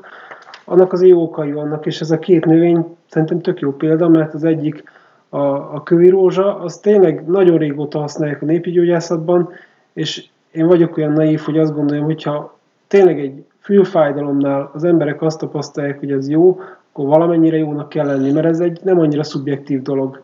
annak 0.64 0.92
az 0.92 1.02
jó 1.02 1.22
okai 1.22 1.52
vannak, 1.52 1.86
és 1.86 2.00
ez 2.00 2.10
a 2.10 2.18
két 2.18 2.44
növény 2.44 2.96
szerintem 3.08 3.40
tök 3.40 3.60
jó 3.60 3.72
példa, 3.72 4.08
mert 4.08 4.34
az 4.34 4.44
egyik 4.44 4.84
a, 5.28 5.38
a 5.74 5.82
kövi 5.82 6.08
rózsa, 6.08 6.58
az 6.58 6.78
tényleg 6.78 7.26
nagyon 7.26 7.58
régóta 7.58 7.98
használják 7.98 8.42
a 8.42 8.44
népi 8.44 8.70
gyógyászatban, 8.70 9.48
és 9.92 10.26
én 10.52 10.66
vagyok 10.66 10.96
olyan 10.96 11.12
naív, 11.12 11.40
hogy 11.40 11.58
azt 11.58 11.74
gondolom, 11.74 12.04
hogyha 12.04 12.58
tényleg 12.86 13.20
egy 13.20 13.44
fülfájdalomnál 13.58 14.70
az 14.74 14.84
emberek 14.84 15.22
azt 15.22 15.38
tapasztalják, 15.38 15.98
hogy 15.98 16.12
ez 16.12 16.28
jó, 16.28 16.60
akkor 16.92 17.06
valamennyire 17.06 17.56
jónak 17.56 17.88
kell 17.88 18.06
lenni, 18.06 18.32
mert 18.32 18.46
ez 18.46 18.60
egy 18.60 18.80
nem 18.82 18.98
annyira 18.98 19.22
szubjektív 19.22 19.82
dolog. 19.82 20.22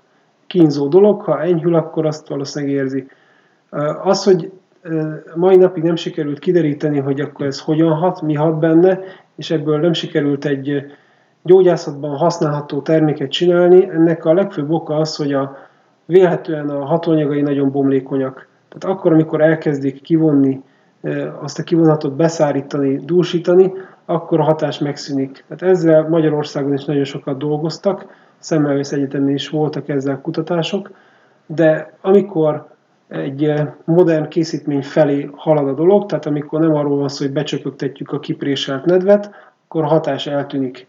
Kínzó 0.52 0.88
dolog, 0.88 1.22
ha 1.22 1.42
enyhül, 1.42 1.74
akkor 1.74 2.06
azt 2.06 2.28
valószínűleg 2.28 2.74
érzi. 2.74 3.06
Az, 4.02 4.24
hogy 4.24 4.52
mai 5.34 5.56
napig 5.56 5.82
nem 5.82 5.96
sikerült 5.96 6.38
kideríteni, 6.38 6.98
hogy 6.98 7.20
akkor 7.20 7.46
ez 7.46 7.60
hogyan 7.60 7.92
hat, 7.92 8.22
mi 8.22 8.34
hat 8.34 8.58
benne, 8.58 8.98
és 9.36 9.50
ebből 9.50 9.80
nem 9.80 9.92
sikerült 9.92 10.44
egy 10.44 10.84
gyógyászatban 11.42 12.16
használható 12.16 12.80
terméket 12.80 13.30
csinálni, 13.30 13.88
ennek 13.88 14.24
a 14.24 14.34
legfőbb 14.34 14.70
oka 14.70 14.94
az, 14.96 15.16
hogy 15.16 15.32
a, 15.32 15.56
vélhetően 16.04 16.68
a 16.68 16.84
hatóanyagai 16.84 17.40
nagyon 17.40 17.70
bomlékonyak. 17.70 18.48
Tehát 18.68 18.96
akkor, 18.96 19.12
amikor 19.12 19.40
elkezdik 19.40 20.02
kivonni, 20.02 20.62
azt 21.40 21.58
a 21.58 21.62
kivonhatot 21.62 22.16
beszárítani, 22.16 22.96
dúsítani, 23.04 23.72
akkor 24.04 24.40
a 24.40 24.44
hatás 24.44 24.78
megszűnik. 24.78 25.44
Tehát 25.48 25.74
ezzel 25.74 26.08
Magyarországon 26.08 26.72
is 26.72 26.84
nagyon 26.84 27.04
sokat 27.04 27.38
dolgoztak, 27.38 28.06
Szemmelvész 28.42 28.92
Egyetemen 28.92 29.34
is 29.34 29.48
voltak 29.48 29.88
ezzel 29.88 30.20
kutatások, 30.20 30.90
de 31.46 31.92
amikor 32.00 32.66
egy 33.08 33.52
modern 33.84 34.28
készítmény 34.28 34.82
felé 34.82 35.30
halad 35.32 35.68
a 35.68 35.74
dolog, 35.74 36.06
tehát 36.06 36.26
amikor 36.26 36.60
nem 36.60 36.74
arról 36.74 36.98
van 36.98 37.08
szó, 37.08 37.24
hogy 37.24 37.34
becsöpögtetjük 37.34 38.12
a 38.12 38.20
kipréselt 38.20 38.84
nedvet, 38.84 39.30
akkor 39.64 39.84
hatás 39.84 40.26
eltűnik. 40.26 40.86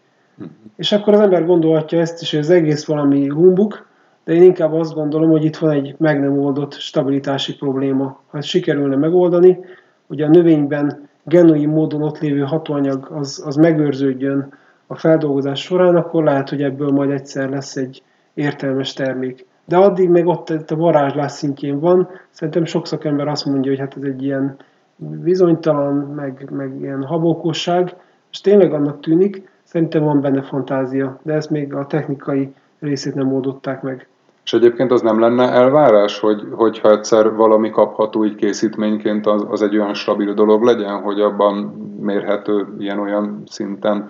És 0.76 0.92
akkor 0.92 1.13
az 1.13 1.20
ember 1.20 1.46
gondolhatja 1.46 2.00
ezt 2.00 2.22
is, 2.22 2.32
hogy 2.32 2.39
az 2.39 2.50
egész 2.50 2.86
valami 2.86 3.28
humbuk, 3.28 3.88
de 4.24 4.34
én 4.34 4.44
inkább 4.44 4.74
azt 4.74 4.94
gondolom, 4.94 5.30
hogy 5.30 5.44
itt 5.44 5.58
van 5.58 5.72
egy 5.72 5.96
meg 5.98 6.20
nem 6.20 6.39
oldott 6.39 6.74
stabilitási 6.74 7.56
probléma. 7.56 8.22
Ha 8.28 8.38
ezt 8.38 8.48
sikerülne 8.48 8.96
megoldani, 8.96 9.60
hogy 10.08 10.22
a 10.22 10.30
növényben 10.30 11.10
genuin 11.24 11.70
módon 11.70 12.04
ott 12.04 12.20
lévő 12.20 12.42
hatóanyag 12.42 13.08
az, 13.12 13.44
az 13.46 13.56
megőrződjön 13.56 14.54
a 14.94 15.00
feldolgozás 15.00 15.62
során, 15.62 15.96
akkor 15.96 16.24
lehet, 16.24 16.50
hogy 16.50 16.62
ebből 16.62 16.90
majd 16.90 17.12
egyszer 17.12 17.50
lesz 17.50 17.76
egy 17.76 18.04
értelmes 18.34 18.94
termék. 18.94 19.46
De 19.66 19.78
addig 19.78 20.10
még 20.10 20.26
ott 20.28 20.50
a 20.50 20.76
varázslás 20.76 21.32
szintjén 21.32 21.80
van. 21.80 22.10
Szerintem 22.30 22.66
sok 22.66 22.88
szakember 22.88 23.28
azt 23.28 23.46
mondja, 23.46 23.72
hogy 23.72 23.80
hát 23.80 23.96
ez 23.98 24.04
egy 24.04 24.24
ilyen 24.24 24.56
bizonytalan, 24.96 25.96
meg, 25.96 26.50
meg 26.52 26.80
ilyen 26.82 27.04
habókosság, 27.04 27.96
és 28.32 28.42
tényleg 28.42 28.74
annak 28.74 29.00
tűnik, 29.00 29.50
szerintem 29.64 30.04
van 30.04 30.22
benne 30.22 30.42
fantázia, 30.42 31.20
de 31.22 31.34
ezt 31.34 31.50
még 31.50 31.74
a 31.74 31.88
technikai 31.88 32.54
részét 32.80 33.16
nem 33.16 33.34
oldották 33.34 33.82
meg. 33.82 34.08
És 34.46 34.54
egyébként 34.54 34.92
az 34.92 35.02
nem 35.02 35.20
lenne 35.20 35.50
elvárás, 35.50 36.20
hogy, 36.20 36.48
hogyha 36.52 36.92
egyszer 36.92 37.36
valami 37.36 37.70
kapható 37.70 38.26
így 38.26 38.36
készítményként, 38.36 39.26
az, 39.26 39.46
az 39.50 39.62
egy 39.62 39.78
olyan 39.78 39.94
stabil 39.94 40.34
dolog 40.34 40.64
legyen, 40.64 41.02
hogy 41.02 41.22
abban 41.22 41.56
mérhető 42.00 42.68
ilyen-olyan 42.80 43.44
szinten 43.46 44.10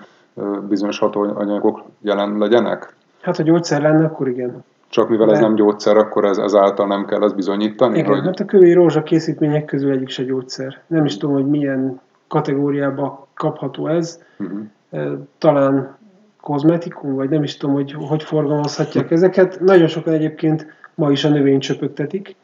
bizonyos 0.67 1.00
hatóanyagok 1.00 1.84
jelen 2.02 2.38
legyenek? 2.38 2.96
Hát, 3.22 3.38
ha 3.38 3.43
gyógyszer 3.43 3.82
lenne, 3.82 4.06
akkor 4.06 4.28
igen. 4.28 4.63
Csak 4.89 5.10
mivel 5.10 5.28
De... 5.28 5.34
ez 5.34 5.39
nem 5.39 5.56
gyógyszer, 5.56 5.98
akkor 5.98 6.26
ez, 6.26 6.38
ezáltal 6.38 6.88
nem 6.88 7.06
kell 7.06 7.24
ezt 7.24 7.36
bizonyítani? 7.36 7.98
Igen, 7.98 8.12
hogy... 8.13 8.24
hát 8.26 8.39
a 8.39 8.46
kövi 8.46 8.74
rózsa 8.74 9.04
készítmények 9.04 9.65
közül 9.65 9.91
egyik 9.91 10.10
se 10.10 10.24
gyógyszer. 10.24 10.82
Nem 10.88 11.06
is 11.06 11.17
tudom, 11.17 11.36
hogy 11.36 11.48
milyen 11.48 12.00
kategóriába 12.28 13.28
kapható 13.34 13.88
ez. 13.88 14.19
Uh-huh. 14.39 15.19
Talán 15.38 15.98
kozmetikum, 16.41 17.15
vagy 17.15 17.30
nem 17.30 17.43
is 17.43 17.58
tudom, 17.58 17.76
hogy 17.76 17.96
hogy 18.08 18.24
forgalmazhatják 18.24 19.12
ezeket. 19.12 19.60
Nagyon 19.60 19.88
sokan 19.88 20.13
egyébként 20.13 20.67
ma 20.96 21.12
is 21.12 21.24
a 21.24 21.30
növényt 21.30 21.62
csöpögtetik, 21.62 22.36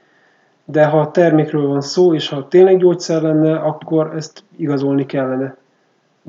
de 0.66 0.86
ha 0.86 1.00
a 1.00 1.12
termékről 1.12 1.68
van 1.68 1.82
szó, 1.82 2.14
és 2.14 2.30
ha 2.30 2.48
tényleg 2.48 2.78
gyógyszer 2.78 3.22
lenne, 3.22 3.56
akkor 3.56 4.12
ezt 4.16 4.44
igazolni 4.56 5.06
kellene. 5.06 5.58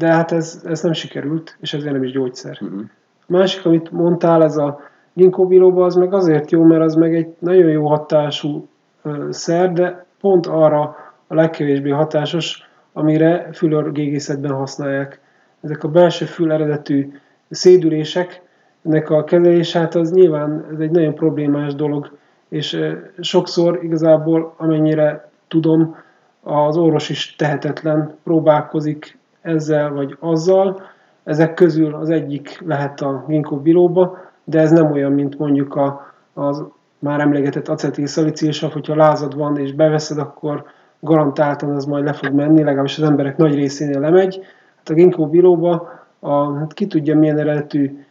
De 0.00 0.06
hát 0.06 0.32
ez, 0.32 0.62
ez 0.64 0.82
nem 0.82 0.92
sikerült, 0.92 1.56
és 1.60 1.74
ezért 1.74 1.92
nem 1.92 2.04
is 2.04 2.12
gyógyszer. 2.12 2.58
Uh-huh. 2.60 2.80
A 3.20 3.32
másik, 3.32 3.64
amit 3.64 3.90
mondtál, 3.90 4.42
ez 4.42 4.56
a 4.56 4.80
ginkgo 5.12 5.46
biloba, 5.46 5.84
az 5.84 5.94
meg 5.94 6.14
azért 6.14 6.50
jó, 6.50 6.62
mert 6.62 6.82
az 6.82 6.94
meg 6.94 7.14
egy 7.14 7.34
nagyon 7.38 7.70
jó 7.70 7.86
hatású 7.86 8.68
ö, 9.02 9.26
szer, 9.30 9.72
de 9.72 10.04
pont 10.20 10.46
arra 10.46 10.96
a 11.26 11.34
legkevésbé 11.34 11.90
hatásos, 11.90 12.68
amire 12.92 13.48
fülörgégészetben 13.52 14.52
használják. 14.52 15.20
Ezek 15.60 15.84
a 15.84 15.88
belső 15.88 16.24
fül 16.24 16.52
eredetű 16.52 17.12
szédülések, 17.50 18.42
ennek 18.82 19.10
a 19.10 19.24
kezelése, 19.24 19.78
hát 19.78 19.94
az 19.94 20.12
nyilván 20.12 20.66
ez 20.72 20.78
egy 20.78 20.90
nagyon 20.90 21.14
problémás 21.14 21.74
dolog, 21.74 22.16
és 22.48 22.80
sokszor 23.18 23.78
igazából, 23.82 24.54
amennyire 24.56 25.30
tudom, 25.48 25.96
az 26.42 26.76
orvos 26.76 27.08
is 27.08 27.36
tehetetlen, 27.36 28.16
próbálkozik 28.24 29.18
ezzel 29.40 29.92
vagy 29.92 30.16
azzal. 30.20 30.82
Ezek 31.24 31.54
közül 31.54 31.94
az 31.94 32.10
egyik 32.10 32.62
lehet 32.66 33.00
a 33.00 33.24
ginkgo 33.28 33.56
biloba, 33.56 34.18
de 34.44 34.60
ez 34.60 34.70
nem 34.70 34.92
olyan, 34.92 35.12
mint 35.12 35.38
mondjuk 35.38 35.74
a, 35.74 36.14
az 36.34 36.64
már 36.98 37.20
emlegetett 37.20 37.68
acetilszalicilsav, 37.68 38.72
hogyha 38.72 38.96
lázad 38.96 39.36
van 39.36 39.56
és 39.56 39.72
beveszed, 39.72 40.18
akkor 40.18 40.64
garantáltan 41.00 41.74
az 41.74 41.84
majd 41.84 42.04
le 42.04 42.12
fog 42.12 42.32
menni, 42.32 42.62
legalábbis 42.62 42.98
az 42.98 43.04
emberek 43.04 43.36
nagy 43.36 43.54
részénél 43.54 44.00
lemegy. 44.00 44.40
Hát 44.76 44.88
a 44.88 44.94
ginkgo 44.94 45.26
biloba 45.26 45.88
a, 46.18 46.58
hát 46.58 46.72
ki 46.72 46.86
tudja 46.86 47.18
milyen 47.18 47.38
eredetű 47.38 48.04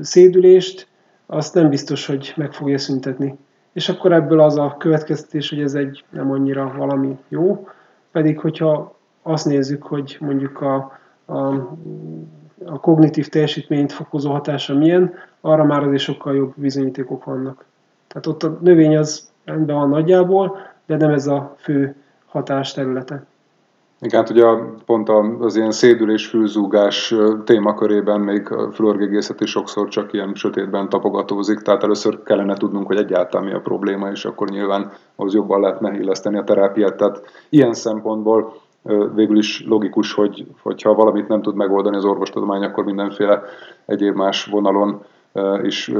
szédülést, 0.00 0.88
azt 1.26 1.54
nem 1.54 1.68
biztos, 1.68 2.06
hogy 2.06 2.32
meg 2.36 2.52
fogja 2.52 2.78
szüntetni. 2.78 3.38
És 3.72 3.88
akkor 3.88 4.12
ebből 4.12 4.40
az 4.40 4.58
a 4.58 4.74
következtetés, 4.78 5.50
hogy 5.50 5.60
ez 5.60 5.74
egy 5.74 6.04
nem 6.10 6.30
annyira 6.30 6.74
valami 6.76 7.18
jó, 7.28 7.68
pedig 8.12 8.38
hogyha 8.38 8.96
azt 9.22 9.46
nézzük, 9.46 9.82
hogy 9.82 10.16
mondjuk 10.20 10.60
a, 10.60 10.98
a, 11.24 11.38
a 12.64 12.80
kognitív 12.80 13.28
teljesítményt 13.28 13.92
fokozó 13.92 14.30
hatása 14.30 14.74
milyen, 14.74 15.14
arra 15.40 15.64
már 15.64 15.82
azért 15.82 16.02
sokkal 16.02 16.34
jobb 16.34 16.52
bizonyítékok 16.56 17.24
vannak. 17.24 17.64
Tehát 18.08 18.26
ott 18.26 18.42
a 18.42 18.58
növény 18.60 18.96
az 18.96 19.30
rendben 19.44 19.76
van 19.76 19.88
nagyjából, 19.88 20.58
de 20.86 20.96
nem 20.96 21.10
ez 21.10 21.26
a 21.26 21.54
fő 21.58 21.94
hatás 22.26 22.72
területe. 22.72 23.24
Igen, 24.00 24.20
hát 24.20 24.30
ugye 24.30 24.44
pont 24.86 25.08
az 25.40 25.56
ilyen 25.56 25.70
szédülés, 25.70 26.26
fülzúgás 26.26 27.14
témakörében 27.44 28.20
még 28.20 28.52
a 28.52 28.72
fluorgégészet 28.72 29.40
is 29.40 29.50
sokszor 29.50 29.88
csak 29.88 30.12
ilyen 30.12 30.34
sötétben 30.34 30.88
tapogatózik, 30.88 31.58
tehát 31.58 31.82
először 31.82 32.22
kellene 32.22 32.54
tudnunk, 32.54 32.86
hogy 32.86 32.96
egyáltalán 32.96 33.46
mi 33.46 33.52
a 33.52 33.60
probléma, 33.60 34.10
és 34.10 34.24
akkor 34.24 34.48
nyilván 34.48 34.92
az 35.16 35.34
jobban 35.34 35.60
lehetne 35.60 35.98
illeszteni 35.98 36.38
a 36.38 36.44
terápiát. 36.44 36.96
Tehát 36.96 37.22
ilyen 37.48 37.74
szempontból 37.74 38.54
végül 39.14 39.38
is 39.38 39.64
logikus, 39.66 40.14
hogy 40.14 40.46
hogyha 40.62 40.94
valamit 40.94 41.28
nem 41.28 41.42
tud 41.42 41.54
megoldani 41.54 41.96
az 41.96 42.04
orvostudomány, 42.04 42.62
akkor 42.62 42.84
mindenféle 42.84 43.42
egyéb 43.86 44.16
más 44.16 44.44
vonalon 44.44 45.02
is 45.62 45.92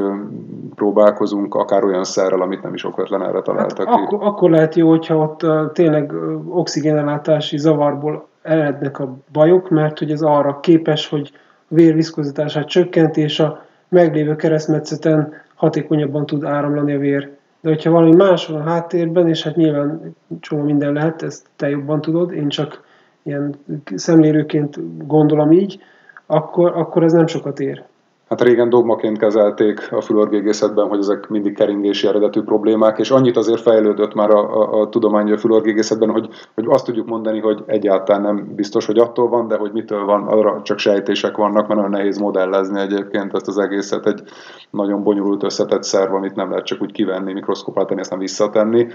próbálkozunk, 0.74 1.54
akár 1.54 1.84
olyan 1.84 2.04
szerrel, 2.04 2.40
amit 2.40 2.62
nem 2.62 2.74
is 2.74 2.84
okvetlen 2.84 3.22
erre 3.22 3.40
találtak 3.40 3.86
hát. 3.86 4.00
Akkor, 4.00 4.18
akkor 4.22 4.50
lehet 4.50 4.74
jó, 4.74 4.88
hogyha 4.88 5.16
ott 5.16 5.72
tényleg 5.72 6.12
oxigénellátási 6.48 7.58
zavarból 7.58 8.26
erednek 8.42 8.98
a 8.98 9.16
bajok, 9.32 9.70
mert 9.70 9.98
hogy 9.98 10.10
ez 10.10 10.22
arra 10.22 10.60
képes, 10.60 11.08
hogy 11.08 11.30
a 11.68 11.74
vér 11.74 11.94
viszkozitását 11.94 12.68
csökkent, 12.68 13.16
és 13.16 13.40
a 13.40 13.64
meglévő 13.88 14.36
keresztmetszeten 14.36 15.32
hatékonyabban 15.54 16.26
tud 16.26 16.44
áramlani 16.44 16.94
a 16.94 16.98
vér. 16.98 17.30
De 17.62 17.68
hogyha 17.68 17.90
valami 17.90 18.14
más 18.16 18.46
van 18.46 18.60
a 18.60 18.70
háttérben, 18.70 19.28
és 19.28 19.42
hát 19.42 19.56
nyilván 19.56 20.16
csomó 20.40 20.62
minden 20.62 20.92
lehet, 20.92 21.22
ezt 21.22 21.46
te 21.56 21.68
jobban 21.68 22.00
tudod, 22.00 22.32
én 22.32 22.48
csak 22.48 22.84
ilyen 23.22 23.54
szemlélőként 23.94 25.06
gondolom 25.06 25.52
így, 25.52 25.80
akkor, 26.26 26.72
akkor 26.76 27.02
ez 27.02 27.12
nem 27.12 27.26
sokat 27.26 27.60
ér 27.60 27.84
hát 28.32 28.42
régen 28.42 28.68
dogmaként 28.68 29.18
kezelték 29.18 29.92
a 29.92 30.00
fülorgégészetben, 30.00 30.88
hogy 30.88 30.98
ezek 30.98 31.28
mindig 31.28 31.54
keringési 31.54 32.06
eredetű 32.06 32.42
problémák, 32.42 32.98
és 32.98 33.10
annyit 33.10 33.36
azért 33.36 33.60
fejlődött 33.60 34.14
már 34.14 34.30
a, 34.30 34.60
a, 34.60 34.80
a 34.80 34.88
tudomány 34.88 35.32
a 35.32 35.38
fülorgégészetben, 35.38 36.10
hogy, 36.10 36.28
hogy 36.54 36.64
azt 36.68 36.84
tudjuk 36.84 37.06
mondani, 37.06 37.40
hogy 37.40 37.62
egyáltalán 37.66 38.22
nem 38.22 38.52
biztos, 38.54 38.86
hogy 38.86 38.98
attól 38.98 39.28
van, 39.28 39.48
de 39.48 39.56
hogy 39.56 39.72
mitől 39.72 40.04
van, 40.04 40.26
arra 40.26 40.62
csak 40.62 40.78
sejtések 40.78 41.36
vannak, 41.36 41.66
mert 41.66 41.74
nagyon 41.74 41.90
nehéz 41.90 42.18
modellezni 42.18 42.80
egyébként 42.80 43.34
ezt 43.34 43.48
az 43.48 43.58
egészet. 43.58 44.06
Egy 44.06 44.22
nagyon 44.70 45.02
bonyolult 45.02 45.42
összetett 45.42 45.82
szerv, 45.82 46.14
amit 46.14 46.34
nem 46.34 46.50
lehet 46.50 46.66
csak 46.66 46.82
úgy 46.82 46.92
kivenni, 46.92 47.32
mikroszkópát 47.32 47.86
tenni, 47.86 48.00
ezt 48.00 48.10
nem 48.10 48.18
visszatenni. 48.18 48.86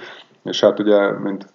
És 0.43 0.59
hát 0.59 0.79
ugye, 0.79 1.11
mint 1.11 1.45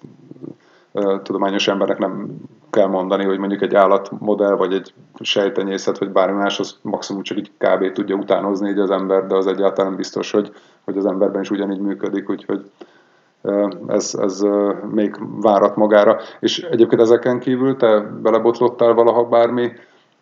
tudományos 1.22 1.68
embernek 1.68 1.98
nem 1.98 2.26
kell 2.70 2.86
mondani, 2.86 3.24
hogy 3.24 3.38
mondjuk 3.38 3.62
egy 3.62 3.74
állatmodell, 3.74 4.56
vagy 4.56 4.72
egy 4.72 4.94
sejtenyészet, 5.20 5.98
vagy 5.98 6.10
bármi 6.10 6.38
más, 6.38 6.60
az 6.60 6.78
maximum 6.82 7.22
csak 7.22 7.38
így 7.38 7.50
kb. 7.58 7.92
tudja 7.92 8.16
utánozni 8.16 8.70
így 8.70 8.78
az 8.78 8.90
ember, 8.90 9.26
de 9.26 9.34
az 9.34 9.46
egyáltalán 9.46 9.96
biztos, 9.96 10.30
hogy, 10.30 10.52
hogy 10.84 10.96
az 10.96 11.06
emberben 11.06 11.40
is 11.40 11.50
ugyanígy 11.50 11.80
működik, 11.80 12.30
úgyhogy 12.30 12.70
ez, 13.86 14.14
ez 14.22 14.42
még 14.90 15.16
várat 15.40 15.76
magára. 15.76 16.18
És 16.40 16.58
egyébként 16.58 17.00
ezeken 17.00 17.38
kívül 17.38 17.76
te 17.76 18.00
belebotlottál 18.00 18.94
valaha 18.94 19.24
bármi 19.24 19.72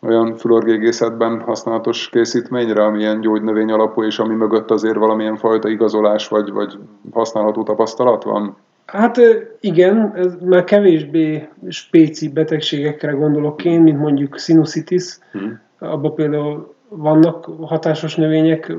olyan 0.03 0.35
fluorgégészetben 0.35 1.41
használatos 1.41 2.09
készítményre, 2.09 2.85
ami 2.85 2.99
ilyen 2.99 3.21
gyógynövény 3.21 3.73
alapú, 3.73 4.03
és 4.03 4.19
ami 4.19 4.35
mögött 4.35 4.71
azért 4.71 4.97
valamilyen 4.97 5.37
fajta 5.37 5.69
igazolás 5.69 6.29
vagy, 6.29 6.53
vagy 6.53 6.79
használható 7.13 7.63
tapasztalat 7.63 8.23
van? 8.23 8.57
Hát 8.91 9.17
igen, 9.61 10.13
ez 10.17 10.37
már 10.45 10.65
kevésbé 10.65 11.49
spéci 11.69 12.29
betegségekre 12.29 13.13
gondolok 13.13 13.65
én, 13.65 13.81
mint 13.81 13.99
mondjuk 13.99 14.39
sinusitis. 14.39 15.19
Hmm. 15.33 15.61
Abban 15.79 16.15
például 16.15 16.75
vannak 16.89 17.45
hatásos 17.61 18.17
növények, 18.17 18.73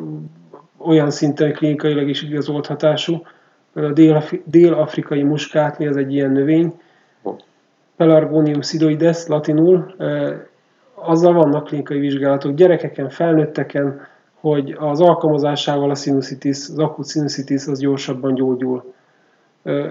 olyan 0.77 1.11
szinten 1.11 1.53
klinikailag 1.53 2.09
is 2.09 2.23
igazolt 2.23 2.65
hatású. 2.67 3.21
A 3.73 3.91
dél-afrikai 4.45 5.23
muskátli 5.23 5.87
az 5.87 5.97
egy 5.97 6.13
ilyen 6.13 6.31
növény. 6.31 6.79
Pelargonium 7.95 8.61
sidoides 8.61 9.27
latinul. 9.27 9.95
Azzal 10.93 11.33
vannak 11.33 11.63
klinikai 11.63 11.99
vizsgálatok 11.99 12.55
gyerekeken, 12.55 13.09
felnőtteken, 13.09 14.07
hogy 14.33 14.75
az 14.79 15.01
alkalmazásával 15.01 15.89
a 15.89 15.95
sinusitis, 15.95 16.57
az 16.57 16.79
akut 16.79 17.09
sinusitis 17.09 17.67
az 17.67 17.79
gyorsabban 17.79 18.33
gyógyul. 18.33 18.93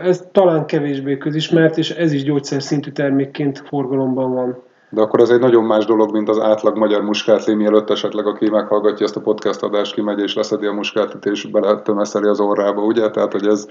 Ez 0.02 0.28
talán 0.32 0.66
kevésbé 0.66 1.18
közismert, 1.18 1.78
és 1.78 1.90
ez 1.90 2.12
is 2.12 2.22
gyógyszer 2.22 2.62
szintű 2.62 2.90
termékként 2.90 3.62
forgalomban 3.66 4.34
van. 4.34 4.62
De 4.92 5.00
akkor 5.00 5.20
ez 5.20 5.30
egy 5.30 5.40
nagyon 5.40 5.64
más 5.64 5.84
dolog, 5.84 6.12
mint 6.12 6.28
az 6.28 6.38
átlag 6.38 6.76
magyar 6.76 7.02
muskátli, 7.02 7.54
mielőtt 7.54 7.90
esetleg 7.90 8.26
aki 8.26 8.50
meghallgatja 8.50 9.06
ezt 9.06 9.16
a 9.16 9.20
podcast 9.20 9.62
adást, 9.62 9.94
kimegy 9.94 10.20
és 10.20 10.34
leszedi 10.34 10.66
a 10.66 10.72
muskátlit, 10.72 11.24
és 11.24 11.46
beletömeszeli 11.46 12.28
az 12.28 12.40
orrába, 12.40 12.82
ugye? 12.82 13.10
Tehát, 13.10 13.32
hogy 13.32 13.46
ez... 13.46 13.66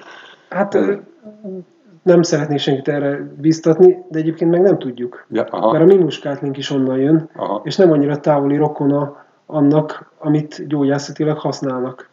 Hát 0.49 0.77
nem 2.03 2.21
szeretnék 2.21 2.59
senkit 2.59 2.87
erre 2.87 3.27
biztatni, 3.37 4.05
de 4.09 4.19
egyébként 4.19 4.51
meg 4.51 4.61
nem 4.61 4.77
tudjuk. 4.77 5.25
Ja, 5.29 5.43
aha. 5.43 5.71
Mert 5.71 5.83
a 5.83 5.95
mi 5.95 6.03
muskátlink 6.03 6.57
is 6.57 6.69
onnan 6.69 6.97
jön, 6.97 7.29
aha. 7.35 7.61
és 7.63 7.75
nem 7.75 7.91
annyira 7.91 8.19
távoli 8.19 8.57
rokona 8.57 9.25
annak, 9.45 10.11
amit 10.17 10.67
gyógyászatilag 10.67 11.37
használnak. 11.37 12.09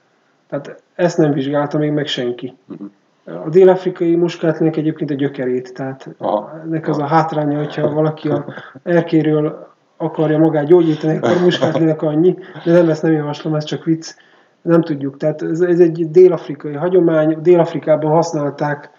Tehát 0.48 0.82
ezt 0.94 1.18
nem 1.18 1.32
vizsgálta 1.32 1.78
még 1.78 1.90
meg 1.90 2.06
senki. 2.06 2.56
Uh-huh. 2.68 2.86
A 3.26 3.48
dél-afrikai 3.48 4.16
muskátlinek 4.16 4.76
egyébként 4.76 5.10
a 5.10 5.14
gyökerét, 5.14 5.74
tehát 5.74 6.08
Aha. 6.18 6.60
ennek 6.64 6.88
az 6.88 6.98
a 6.98 7.06
hátránya, 7.06 7.58
hogyha 7.58 7.92
valaki 7.92 8.28
a 8.28 8.44
erkéről 8.82 9.68
akarja 9.96 10.38
magát 10.38 10.66
gyógyítani, 10.66 11.16
akkor 11.16 11.40
muskátlinek 11.42 12.02
annyi, 12.02 12.36
de 12.64 12.72
nem 12.72 12.88
ezt 12.88 13.02
nem 13.02 13.12
javaslom, 13.12 13.54
ez 13.54 13.64
csak 13.64 13.84
vicc, 13.84 14.14
nem 14.62 14.82
tudjuk. 14.82 15.16
Tehát 15.16 15.42
ez, 15.42 15.60
ez 15.60 15.80
egy 15.80 16.10
dél-afrikai 16.10 16.72
hagyomány, 16.72 17.38
dél-afrikában 17.42 18.10
használták 18.10 18.90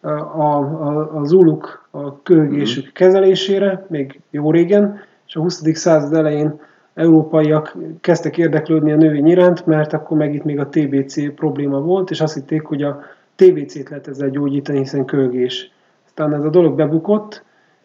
a, 0.00 0.08
a, 0.08 1.10
a 1.18 1.24
zuluk 1.24 1.88
a 1.90 2.22
köhögésük 2.22 2.84
mm. 2.84 2.92
kezelésére, 2.92 3.86
még 3.88 4.20
jó 4.30 4.50
régen, 4.50 5.00
és 5.26 5.36
a 5.36 5.40
20. 5.40 5.62
század 5.72 6.14
elején 6.14 6.60
európaiak 6.94 7.76
kezdtek 8.00 8.38
érdeklődni 8.38 8.92
a 8.92 8.96
növény 8.96 9.26
iránt, 9.26 9.66
mert 9.66 9.92
akkor 9.92 10.16
meg 10.16 10.34
itt 10.34 10.44
még 10.44 10.58
a 10.58 10.68
TBC 10.68 11.34
probléma 11.34 11.80
volt, 11.80 12.10
és 12.10 12.20
azt 12.20 12.34
hitték, 12.34 12.62
hogy 12.62 12.82
a 12.82 13.00
TBC-t 13.40 13.88
lehet 13.88 14.08
ezzel 14.08 14.30
gyógyítani, 14.30 14.78
hiszen 14.78 15.04
kölgés. 15.04 15.72
Aztán 16.06 16.34
ez 16.34 16.44
a 16.44 16.50
dolog 16.50 16.76
bebukott, 16.76 17.44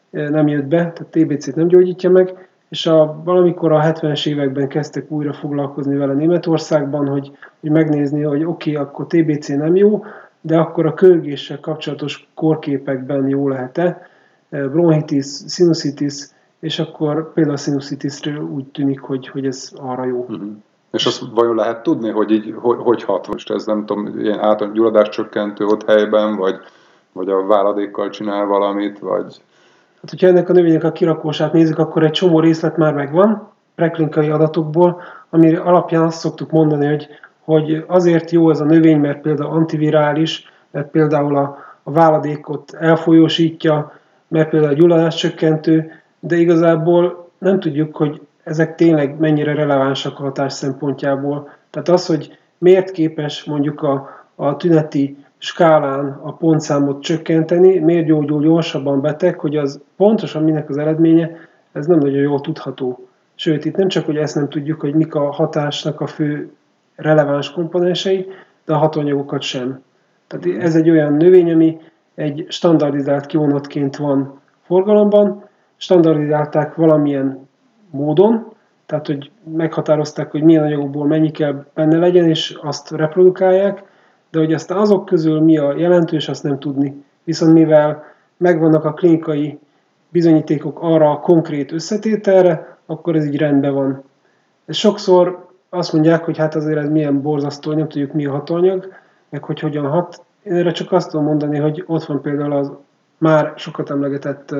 nem 0.09 0.47
jött 0.47 0.65
be, 0.65 0.77
tehát 0.77 1.07
TBC-t 1.09 1.55
nem 1.55 1.67
gyógyítja 1.67 2.09
meg, 2.09 2.49
és 2.69 2.85
a, 2.85 3.21
valamikor 3.23 3.71
a 3.71 3.81
70-es 3.81 4.27
években 4.27 4.67
kezdtek 4.67 5.11
újra 5.11 5.33
foglalkozni 5.33 5.97
vele 5.97 6.13
Németországban, 6.13 7.07
hogy, 7.07 7.31
hogy 7.59 7.69
megnézni, 7.69 8.21
hogy 8.21 8.43
oké, 8.43 8.71
okay, 8.71 8.83
akkor 8.83 9.07
TBC 9.07 9.47
nem 9.47 9.75
jó, 9.75 10.03
de 10.41 10.57
akkor 10.57 10.85
a 10.85 10.93
kölgéssel 10.93 11.59
kapcsolatos 11.59 12.29
korképekben 12.33 13.27
jó 13.27 13.47
lehet-e, 13.47 14.07
bronchitis, 14.49 15.25
sinusitis, 15.47 16.27
és 16.59 16.79
akkor 16.79 17.33
például 17.33 17.55
a 17.55 17.59
sinusitisről 17.59 18.43
úgy 18.43 18.65
tűnik, 18.65 18.99
hogy, 18.99 19.27
hogy 19.27 19.45
ez 19.45 19.71
arra 19.75 20.05
jó. 20.05 20.19
Uh-huh. 20.19 20.51
És 20.95 21.05
azt 21.05 21.23
vajon 21.33 21.55
lehet 21.55 21.83
tudni, 21.83 22.09
hogy 22.09 22.31
így 22.31 22.53
hogy, 22.57 22.77
hogy 22.79 23.03
hat? 23.03 23.27
Most 23.27 23.51
ez, 23.51 23.65
nem 23.65 23.85
tudom, 23.85 24.19
ilyen 24.19 24.39
általános 24.39 24.77
gyulladás 24.77 25.09
csökkentő 25.09 25.65
ott 25.65 25.89
helyben, 25.89 26.35
vagy, 26.35 26.55
vagy 27.11 27.29
a 27.29 27.45
váladékkal 27.45 28.09
csinál 28.09 28.45
valamit, 28.45 28.99
vagy... 28.99 29.41
Hát, 30.01 30.09
hogyha 30.09 30.27
ennek 30.27 30.49
a 30.49 30.53
növénynek 30.53 30.83
a 30.83 30.91
kirakósát 30.91 31.53
nézzük, 31.53 31.77
akkor 31.77 32.03
egy 32.03 32.11
csomó 32.11 32.39
részlet 32.39 32.77
már 32.77 32.93
megvan, 32.93 33.49
preklinikai 33.75 34.29
adatokból, 34.29 35.01
ami 35.29 35.55
alapján 35.55 36.03
azt 36.03 36.19
szoktuk 36.19 36.51
mondani, 36.51 36.85
hogy, 36.85 37.07
hogy 37.43 37.83
azért 37.87 38.31
jó 38.31 38.49
ez 38.49 38.59
a 38.59 38.65
növény, 38.65 38.99
mert 38.99 39.21
például 39.21 39.51
antivirális, 39.51 40.51
mert 40.71 40.89
például 40.89 41.35
a, 41.35 41.57
a 41.83 41.91
váladékot 41.91 42.73
elfolyósítja, 42.73 43.91
mert 44.27 44.49
például 44.49 44.71
a 44.71 44.75
gyulladás 44.75 45.15
csökkentő, 45.15 45.91
de 46.19 46.35
igazából 46.35 47.29
nem 47.37 47.59
tudjuk, 47.59 47.95
hogy 47.95 48.21
ezek 48.45 48.75
tényleg 48.75 49.19
mennyire 49.19 49.53
relevánsak 49.53 50.19
a 50.19 50.23
hatás 50.23 50.53
szempontjából. 50.53 51.49
Tehát 51.69 51.89
az, 51.89 52.05
hogy 52.05 52.37
miért 52.57 52.91
képes 52.91 53.43
mondjuk 53.43 53.81
a, 53.81 54.09
a 54.35 54.55
tüneti 54.55 55.17
skálán 55.37 56.19
a 56.23 56.33
pontszámot 56.33 57.01
csökkenteni, 57.01 57.79
miért 57.79 58.05
gyógyul 58.05 58.41
gyorsabban 58.41 59.01
beteg, 59.01 59.39
hogy 59.39 59.57
az 59.57 59.81
pontosan 59.97 60.43
minek 60.43 60.69
az 60.69 60.77
eredménye, 60.77 61.31
ez 61.71 61.85
nem 61.85 61.99
nagyon 61.99 62.21
jól 62.21 62.41
tudható. 62.41 63.07
Sőt, 63.35 63.65
itt 63.65 63.75
nem 63.75 63.87
csak, 63.87 64.05
hogy 64.05 64.17
ezt 64.17 64.35
nem 64.35 64.49
tudjuk, 64.49 64.79
hogy 64.79 64.93
mik 64.93 65.15
a 65.15 65.31
hatásnak 65.31 66.01
a 66.01 66.07
fő 66.07 66.51
releváns 66.95 67.51
komponensei, 67.51 68.27
de 68.65 68.73
a 68.73 68.77
hatóanyagokat 68.77 69.41
sem. 69.41 69.83
Tehát 70.27 70.61
ez 70.61 70.75
egy 70.75 70.89
olyan 70.89 71.13
növény, 71.13 71.51
ami 71.51 71.77
egy 72.15 72.45
standardizált 72.49 73.25
kivonatként 73.25 73.95
van 73.95 74.39
forgalomban, 74.61 75.43
standardizálták 75.77 76.75
valamilyen 76.75 77.44
módon, 77.95 78.53
tehát 78.85 79.07
hogy 79.07 79.31
meghatározták, 79.43 80.31
hogy 80.31 80.43
milyen 80.43 80.63
anyagokból 80.63 81.07
mennyi 81.07 81.31
kell 81.31 81.65
benne 81.73 81.97
legyen, 81.97 82.29
és 82.29 82.57
azt 82.61 82.91
reprodukálják, 82.91 83.83
de 84.31 84.39
hogy 84.39 84.53
aztán 84.53 84.77
azok 84.77 85.05
közül 85.05 85.41
mi 85.41 85.57
a 85.57 85.77
jelentős, 85.77 86.29
azt 86.29 86.43
nem 86.43 86.59
tudni. 86.59 87.03
Viszont 87.23 87.53
mivel 87.53 88.03
megvannak 88.37 88.85
a 88.85 88.93
klinikai 88.93 89.59
bizonyítékok 90.09 90.79
arra 90.81 91.11
a 91.11 91.19
konkrét 91.19 91.71
összetételre, 91.71 92.77
akkor 92.85 93.15
ez 93.15 93.25
így 93.25 93.37
rendben 93.37 93.73
van. 93.73 94.03
Ez 94.65 94.75
sokszor 94.75 95.47
azt 95.69 95.93
mondják, 95.93 96.23
hogy 96.23 96.37
hát 96.37 96.55
azért 96.55 96.77
ez 96.77 96.89
milyen 96.89 97.21
borzasztó, 97.21 97.73
nem 97.73 97.87
tudjuk 97.87 98.13
mi 98.13 98.25
a 98.25 98.31
hatóanyag, 98.31 98.93
meg 99.29 99.43
hogy 99.43 99.59
hogyan 99.59 99.87
hat. 99.87 100.25
Én 100.43 100.53
erre 100.53 100.71
csak 100.71 100.91
azt 100.91 101.09
tudom 101.09 101.25
mondani, 101.25 101.57
hogy 101.57 101.83
ott 101.87 102.03
van 102.03 102.21
például 102.21 102.51
az 102.51 102.71
már 103.17 103.53
sokat 103.55 103.89
emlegetett 103.89 104.55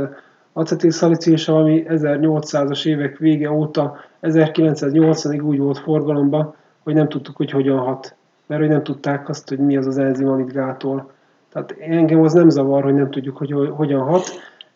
acetilszalicilsav, 0.58 1.56
ami 1.56 1.84
1800-as 1.88 2.86
évek 2.86 3.18
vége 3.18 3.52
óta 3.52 3.96
1980-ig 4.22 5.44
úgy 5.44 5.58
volt 5.58 5.78
forgalomban, 5.78 6.56
hogy 6.84 6.94
nem 6.94 7.10
tudtuk, 7.10 7.36
hogy 7.36 7.52
hogyan 7.52 7.78
hat. 7.78 8.16
Mert 8.48 8.62
hogy 8.62 8.70
nem 8.70 8.84
tudták 8.84 9.30
azt, 9.30 9.50
hogy 9.50 9.58
mi 9.58 9.78
az 9.78 9.88
az 9.88 9.98
enzim, 9.98 10.28
amit 10.28 10.52
gátol. 10.52 11.12
Tehát 11.52 11.76
engem 11.80 12.22
az 12.22 12.34
nem 12.34 12.50
zavar, 12.50 12.84
hogy 12.84 12.94
nem 12.94 13.12
tudjuk, 13.12 13.38
hogy 13.38 13.54
hogyan 13.70 14.02
hat. 14.02 14.24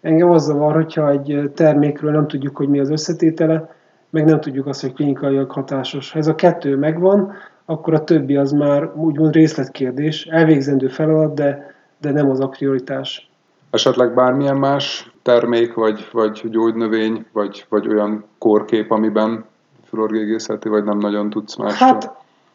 Engem 0.01 0.29
az 0.29 0.43
zavar, 0.43 0.73
hogyha 0.73 1.09
egy 1.09 1.51
termékről 1.55 2.11
nem 2.11 2.27
tudjuk, 2.27 2.57
hogy 2.57 2.69
mi 2.69 2.79
az 2.79 2.89
összetétele, 2.89 3.75
meg 4.09 4.25
nem 4.25 4.39
tudjuk 4.39 4.67
azt, 4.67 4.81
hogy 4.81 4.93
klinikailag 4.93 5.51
hatásos. 5.51 6.11
Ha 6.11 6.19
ez 6.19 6.27
a 6.27 6.35
kettő 6.35 6.77
megvan, 6.77 7.31
akkor 7.65 7.93
a 7.93 8.03
többi 8.03 8.35
az 8.35 8.51
már 8.51 8.91
úgymond 8.95 9.33
részletkérdés, 9.33 10.25
elvégzendő 10.25 10.87
feladat, 10.87 11.33
de, 11.35 11.73
de 12.01 12.11
nem 12.11 12.29
az 12.29 12.39
a 12.39 12.47
prioritás. 12.47 13.28
Esetleg 13.69 14.13
bármilyen 14.13 14.58
más 14.58 15.12
termék, 15.21 15.73
vagy, 15.73 16.08
vagy 16.12 16.49
gyógynövény, 16.49 17.25
vagy, 17.32 17.65
vagy 17.69 17.88
olyan 17.88 18.25
kórkép, 18.38 18.91
amiben 18.91 19.45
fluorgégészeti, 19.84 20.69
vagy 20.69 20.84
nem 20.84 20.97
nagyon 20.97 21.29
tudsz 21.29 21.55
más? 21.55 21.77
Hát 21.77 22.12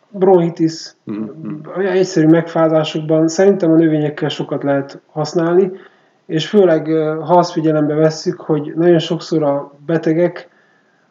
bronchitis, 0.08 0.94
mm-hmm. 1.10 1.58
olyan 1.76 1.92
egyszerű 1.92 2.26
megfázásokban 2.26 3.28
szerintem 3.28 3.70
a 3.72 3.76
növényekkel 3.76 4.28
sokat 4.28 4.62
lehet 4.62 5.00
használni, 5.12 5.70
és 6.26 6.48
főleg 6.48 6.86
ha 7.20 7.38
azt 7.38 7.52
figyelembe 7.52 7.94
vesszük, 7.94 8.40
hogy 8.40 8.72
nagyon 8.76 8.98
sokszor 8.98 9.42
a 9.42 9.72
betegek 9.86 10.48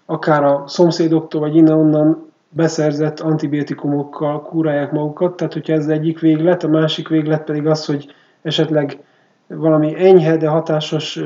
akár 0.05 0.43
a 0.43 0.63
szomszédoktól, 0.67 1.41
vagy 1.41 1.55
innen-onnan 1.55 2.31
beszerzett 2.49 3.19
antibiotikumokkal 3.19 4.41
kúrálják 4.41 4.91
magukat, 4.91 5.35
tehát 5.35 5.53
hogyha 5.53 5.73
ez 5.73 5.87
egyik 5.87 6.19
véglet, 6.19 6.63
a 6.63 6.67
másik 6.67 7.07
véglet 7.07 7.43
pedig 7.43 7.67
az, 7.67 7.85
hogy 7.85 8.13
esetleg 8.41 8.97
valami 9.47 10.05
enyhe, 10.05 10.37
de 10.37 10.47
hatásos 10.47 11.19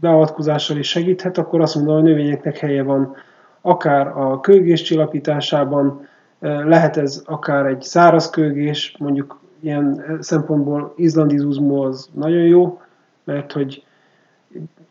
beavatkozással 0.00 0.76
is 0.76 0.88
segíthet, 0.88 1.38
akkor 1.38 1.60
azt 1.60 1.74
mondom, 1.74 1.94
hogy 1.94 2.04
a 2.04 2.08
növényeknek 2.08 2.56
helye 2.56 2.82
van 2.82 3.14
akár 3.60 4.06
a 4.06 4.40
kőgés 4.40 4.82
csillapításában, 4.82 6.06
lehet 6.40 6.96
ez 6.96 7.22
akár 7.26 7.66
egy 7.66 7.82
száraz 7.82 8.30
kőgés, 8.30 8.96
mondjuk 8.98 9.40
ilyen 9.60 10.16
szempontból 10.20 10.92
izlandizuzmó 10.96 11.82
az 11.82 12.08
nagyon 12.12 12.42
jó, 12.42 12.80
mert 13.24 13.52
hogy 13.52 13.84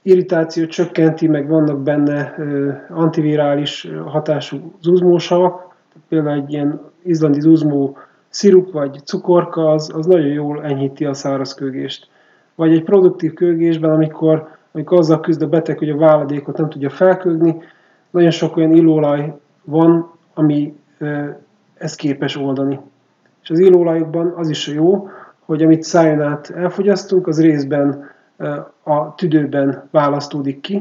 irritációt 0.02 0.70
csökkenti, 0.70 1.28
meg 1.28 1.48
vannak 1.48 1.82
benne 1.82 2.36
antivirális 2.90 3.88
hatású 4.06 4.74
zuzmósavak, 4.82 5.76
például 6.08 6.42
egy 6.42 6.52
ilyen 6.52 6.82
izlandi 7.04 7.40
zuzmó 7.40 7.98
szirup 8.30 8.72
vagy 8.72 9.00
cukorka, 9.06 9.72
az, 9.72 9.92
az 9.94 10.06
nagyon 10.06 10.28
jól 10.28 10.64
enyhíti 10.64 11.06
a 11.06 11.14
szárazkőgést 11.14 12.08
vagy 12.56 12.72
egy 12.72 12.84
produktív 12.84 13.34
kőgésben, 13.34 13.92
amikor, 13.92 14.48
amikor 14.72 14.98
azzal 14.98 15.20
küzd 15.20 15.42
a 15.42 15.48
beteg, 15.48 15.78
hogy 15.78 15.90
a 15.90 15.98
váladékot 15.98 16.58
nem 16.58 16.70
tudja 16.70 16.90
felkögni, 16.90 17.56
nagyon 18.10 18.32
sok 18.32 18.58
olyan 18.58 18.72
illóolaj 18.72 19.34
van, 19.64 20.12
ami 20.34 20.76
ezt 21.78 21.96
képes 21.96 22.38
oldani. 22.38 22.80
És 23.44 23.50
az 23.50 23.60
illóolajokban 23.60 24.34
az 24.36 24.50
is 24.50 24.68
jó, 24.68 25.10
hogy 25.46 25.64
amit 25.64 25.84
szájon 25.84 26.22
át 26.22 26.50
elfogyasztunk, 26.50 27.28
az 27.28 27.42
részben 27.42 28.10
a 28.84 29.16
tüdőben 29.16 29.88
választódik 29.92 30.62
ki, 30.62 30.74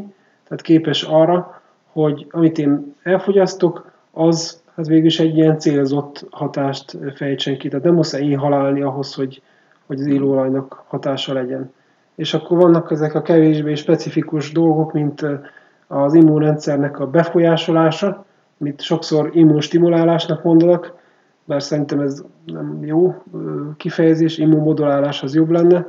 tehát 0.44 0.62
képes 0.62 1.02
arra, 1.02 1.62
hogy 1.92 2.26
amit 2.30 2.58
én 2.58 2.94
elfogyasztok, 3.02 3.90
az 4.11 4.62
az 4.74 4.88
végül 4.88 5.06
is 5.06 5.20
egy 5.20 5.37
ilyen 5.37 5.58
célzott 5.58 6.26
hatást 6.30 6.98
fejtsen 7.14 7.58
ki. 7.58 7.68
Tehát 7.68 7.85
nem 7.85 7.94
muszáj 7.94 8.24
én 8.24 8.38
halálni 8.38 8.82
ahhoz, 8.82 9.14
hogy, 9.14 9.42
hogy 9.92 10.00
az 10.00 10.07
élőolajnak 10.07 10.83
hatása 10.87 11.33
legyen. 11.33 11.72
És 12.14 12.35
akkor 12.35 12.59
vannak 12.59 12.90
ezek 12.90 13.14
a 13.14 13.22
kevésbé 13.22 13.74
specifikus 13.74 14.52
dolgok, 14.52 14.92
mint 14.92 15.26
az 15.87 16.14
immunrendszernek 16.14 17.00
a 17.00 17.07
befolyásolása, 17.07 18.24
amit 18.61 18.81
sokszor 18.81 19.31
immunstimulálásnak 19.33 20.42
mondanak, 20.42 20.92
bár 21.44 21.62
szerintem 21.62 22.00
ez 22.00 22.24
nem 22.44 22.78
jó 22.85 23.22
kifejezés, 23.76 24.38
immunmodulálás 24.38 25.22
az 25.22 25.35
jobb 25.35 25.50
lenne. 25.50 25.87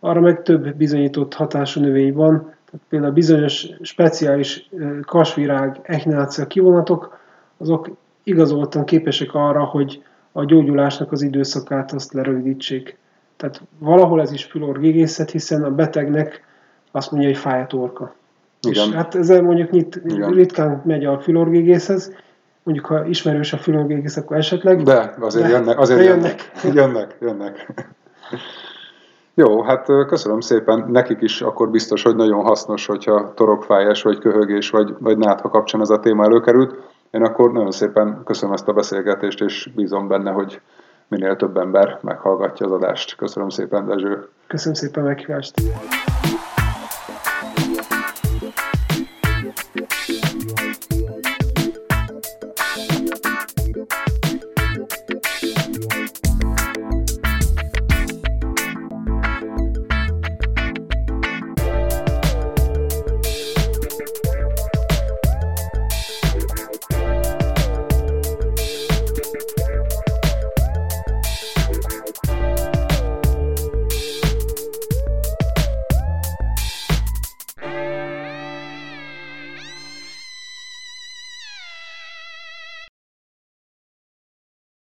Arra 0.00 0.20
meg 0.20 0.42
több 0.42 0.74
bizonyított 0.74 1.34
hatású 1.34 1.80
növény 1.80 2.12
van, 2.12 2.38
tehát 2.40 2.86
például 2.88 3.12
bizonyos 3.12 3.68
speciális 3.80 4.70
kasvirág, 5.02 5.80
echnácia 5.82 6.46
kivonatok, 6.46 7.18
azok 7.56 7.90
igazoltan 8.22 8.84
képesek 8.84 9.34
arra, 9.34 9.64
hogy 9.64 10.02
a 10.32 10.44
gyógyulásnak 10.44 11.12
az 11.12 11.22
időszakát 11.22 11.92
azt 11.92 12.12
lerövidítsék. 12.12 12.98
Tehát 13.36 13.62
valahol 13.78 14.20
ez 14.20 14.32
is 14.32 14.44
fülorgégészet, 14.44 15.30
hiszen 15.30 15.64
a 15.64 15.70
betegnek 15.70 16.44
azt 16.90 17.10
mondja, 17.10 17.28
hogy 17.28 17.38
fáj 17.38 17.62
a 17.62 17.66
torka. 17.66 18.14
Igen. 18.60 18.88
És 18.88 18.94
hát 18.94 19.14
ezzel 19.14 19.42
mondjuk 19.42 19.70
nyit, 19.70 20.00
ritkán 20.30 20.82
megy 20.84 21.04
a 21.04 21.20
fülorgégészhez, 21.20 22.12
mondjuk 22.62 22.86
ha 22.86 23.06
ismerős 23.06 23.52
a 23.52 23.56
fülorgégész, 23.56 24.16
akkor 24.16 24.36
esetleg. 24.36 24.82
De, 24.82 25.14
azért 25.20 25.46
de, 25.46 25.50
jönnek, 25.50 25.78
azért 25.78 26.04
jönnek. 26.04 26.50
Jönnek, 26.62 26.76
jönnek. 26.78 27.16
jönnek. 27.20 27.86
Jó, 29.38 29.62
hát 29.62 29.86
köszönöm 30.06 30.40
szépen. 30.40 30.84
Nekik 30.88 31.20
is 31.20 31.42
akkor 31.42 31.70
biztos, 31.70 32.02
hogy 32.02 32.16
nagyon 32.16 32.44
hasznos, 32.44 32.86
hogyha 32.86 33.32
torokfájás, 33.34 34.02
vagy 34.02 34.18
köhögés, 34.18 34.70
vagy, 34.70 34.94
vagy 34.98 35.18
nátha 35.18 35.48
kapcsán 35.48 35.80
ez 35.80 35.90
a 35.90 36.00
téma 36.00 36.24
előkerült. 36.24 36.74
Én 37.10 37.22
akkor 37.22 37.52
nagyon 37.52 37.70
szépen 37.70 38.22
köszönöm 38.24 38.54
ezt 38.54 38.68
a 38.68 38.72
beszélgetést, 38.72 39.40
és 39.40 39.70
bízom 39.74 40.08
benne, 40.08 40.30
hogy 40.30 40.60
minél 41.08 41.36
több 41.36 41.56
ember 41.56 41.98
meghallgatja 42.02 42.66
az 42.66 42.72
adást. 42.72 43.16
Köszönöm 43.16 43.48
szépen, 43.48 43.86
Dezső. 43.86 44.28
Köszönöm 44.46 44.74
szépen 44.74 45.02
a 45.02 45.06
meghívást. 45.06 45.54